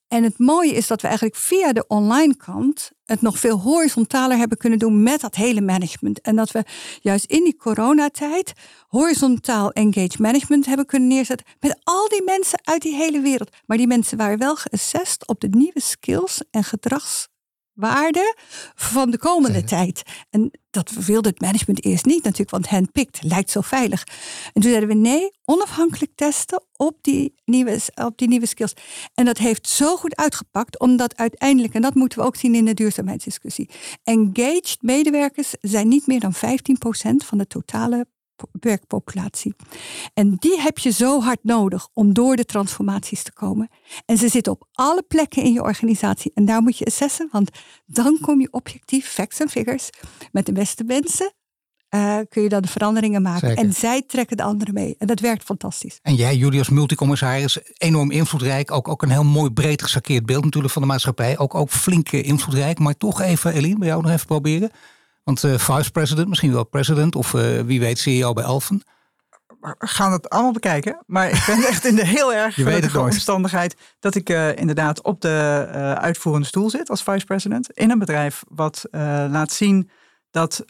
[0.09, 4.37] En het mooie is dat we eigenlijk via de online kant het nog veel horizontaler
[4.37, 6.21] hebben kunnen doen met dat hele management.
[6.21, 6.65] En dat we
[7.01, 8.53] juist in die coronatijd
[8.87, 13.51] horizontaal engaged management hebben kunnen neerzetten met al die mensen uit die hele wereld.
[13.67, 17.29] Maar die mensen waren wel geassessed op de nieuwe skills en gedrags
[17.79, 18.37] waarde
[18.74, 20.03] van de komende tijd.
[20.31, 24.05] En dat wilde het management eerst niet natuurlijk, want handpicked lijkt zo veilig.
[24.53, 28.72] En toen zeiden we nee, onafhankelijk testen op die, nieuwe, op die nieuwe skills.
[29.14, 32.64] En dat heeft zo goed uitgepakt, omdat uiteindelijk, en dat moeten we ook zien in
[32.64, 33.70] de duurzaamheidsdiscussie,
[34.05, 36.39] engaged medewerkers zijn niet meer dan 15%
[37.16, 38.07] van de totale
[38.53, 39.55] werkpopulatie.
[40.14, 43.68] En die heb je zo hard nodig om door de transformaties te komen.
[44.07, 46.30] En ze zitten op alle plekken in je organisatie.
[46.34, 47.51] En daar moet je assessen, want
[47.86, 49.91] dan kom je objectief, facts en figures,
[50.32, 51.32] met de beste mensen.
[51.95, 53.49] Uh, kun je dan de veranderingen maken.
[53.49, 53.64] Zeker.
[53.64, 54.95] En zij trekken de anderen mee.
[54.99, 55.99] En dat werkt fantastisch.
[56.03, 58.70] En jij, jullie als multicommissaris, enorm invloedrijk.
[58.70, 61.39] Ook, ook een heel mooi breed gesakeerd beeld natuurlijk van de maatschappij.
[61.39, 62.78] Ook, ook flink invloedrijk.
[62.78, 64.70] Maar toch even, Eline, bij jou nog even proberen.
[65.29, 68.83] Want uh, vice president, misschien wel president of uh, wie weet CEO bij Alphen.
[69.61, 71.03] We gaan het allemaal bekijken.
[71.07, 75.20] Maar ik ben echt in de heel erg gelukkige omstandigheid dat ik uh, inderdaad op
[75.20, 75.66] de
[76.01, 77.70] uitvoerende stoel zit als vice president.
[77.72, 78.85] In een bedrijf wat
[79.31, 79.91] laat zien
[80.31, 80.64] dat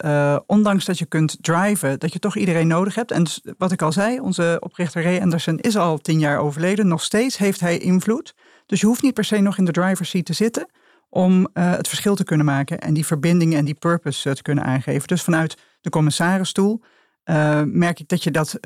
[0.45, 3.11] ondanks dat je kunt driven, dat je toch iedereen nodig hebt.
[3.11, 6.87] En dus, wat ik al zei, onze oprichter Ray Anderson is al tien jaar overleden.
[6.87, 8.35] Nog steeds heeft hij invloed.
[8.65, 10.67] Dus je hoeft niet per se nog in de driver's seat te zitten
[11.09, 14.41] om uh, het verschil te kunnen maken en die verbinding en die purpose uh, te
[14.41, 15.07] kunnen aangeven.
[15.07, 16.81] Dus vanuit de commissarisstoel
[17.25, 18.57] uh, merk ik dat je dat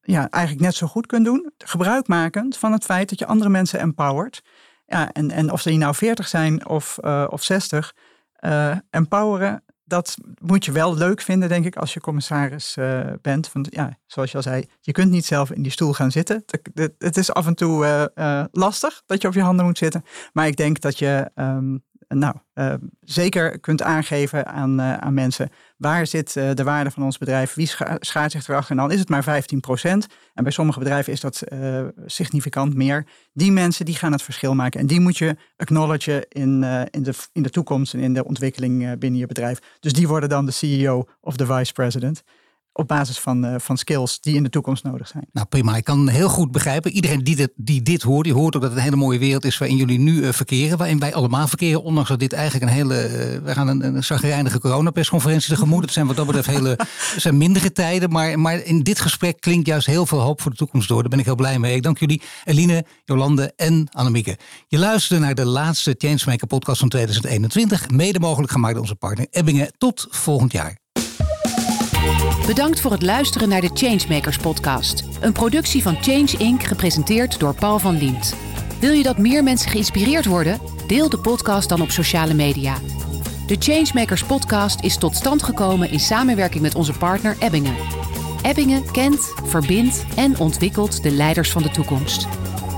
[0.00, 3.80] ja, eigenlijk net zo goed kunt doen, gebruikmakend van het feit dat je andere mensen
[3.80, 4.42] empowert.
[4.86, 7.94] Ja, en, en of die nou 40 zijn of, of 60,
[8.90, 13.52] empoweren, dat moet je wel leuk vinden, denk ik, als je commissaris uh, bent.
[13.52, 16.44] Want ja, zoals je al zei, je kunt niet zelf in die stoel gaan zitten.
[16.98, 20.04] Het, is af en toe uh, uh, lastig dat je op je handen moet zitten.
[20.32, 21.84] Maar ik denk dat je um,
[22.18, 22.34] nou,
[23.00, 27.96] zeker kunt aangeven aan, aan mensen waar zit de waarde van ons bedrijf, wie scha
[28.00, 28.70] schaart zich erachter.
[28.70, 30.06] En dan is het maar 15 procent.
[30.34, 31.42] En bij sommige bedrijven is dat
[32.06, 33.06] significant meer.
[33.32, 34.80] Die mensen die gaan het verschil maken.
[34.80, 38.98] En die moet je acknowledgen in, in, de, in de toekomst en in de ontwikkeling
[38.98, 39.58] binnen je bedrijf.
[39.80, 42.22] Dus die worden dan de CEO of de vice president
[42.72, 45.26] op basis van, uh, van skills die in de toekomst nodig zijn.
[45.32, 46.90] Nou prima, ik kan heel goed begrijpen.
[46.90, 49.44] Iedereen die dit, die dit hoort, die hoort ook dat het een hele mooie wereld
[49.44, 50.78] is waarin jullie nu uh, verkeren.
[50.78, 52.94] Waarin wij allemaal verkeren, ondanks dat dit eigenlijk een hele...
[52.94, 55.82] Uh, we gaan een, een zagrijnige coronapersconferentie tegemoet.
[55.82, 56.78] Het zijn wat dat betreft hele,
[57.16, 58.10] zijn mindere tijden.
[58.10, 61.00] Maar, maar in dit gesprek klinkt juist heel veel hoop voor de toekomst door.
[61.00, 61.74] Daar ben ik heel blij mee.
[61.74, 64.38] Ik dank jullie, Eline, Jolande en Annemieke.
[64.68, 67.90] Je luisterde naar de laatste Changemaker podcast van 2021.
[67.90, 69.72] Mede mogelijk gemaakt door onze partner Ebbingen.
[69.78, 70.81] Tot volgend jaar.
[72.46, 75.04] Bedankt voor het luisteren naar de Changemakers podcast.
[75.20, 76.62] Een productie van Change Inc.
[76.62, 78.34] gepresenteerd door Paul van Liemt.
[78.80, 80.60] Wil je dat meer mensen geïnspireerd worden?
[80.86, 82.74] Deel de podcast dan op sociale media.
[83.46, 87.76] De Changemakers podcast is tot stand gekomen in samenwerking met onze partner Ebbingen.
[88.42, 92.26] Ebbingen kent, verbindt en ontwikkelt de leiders van de toekomst.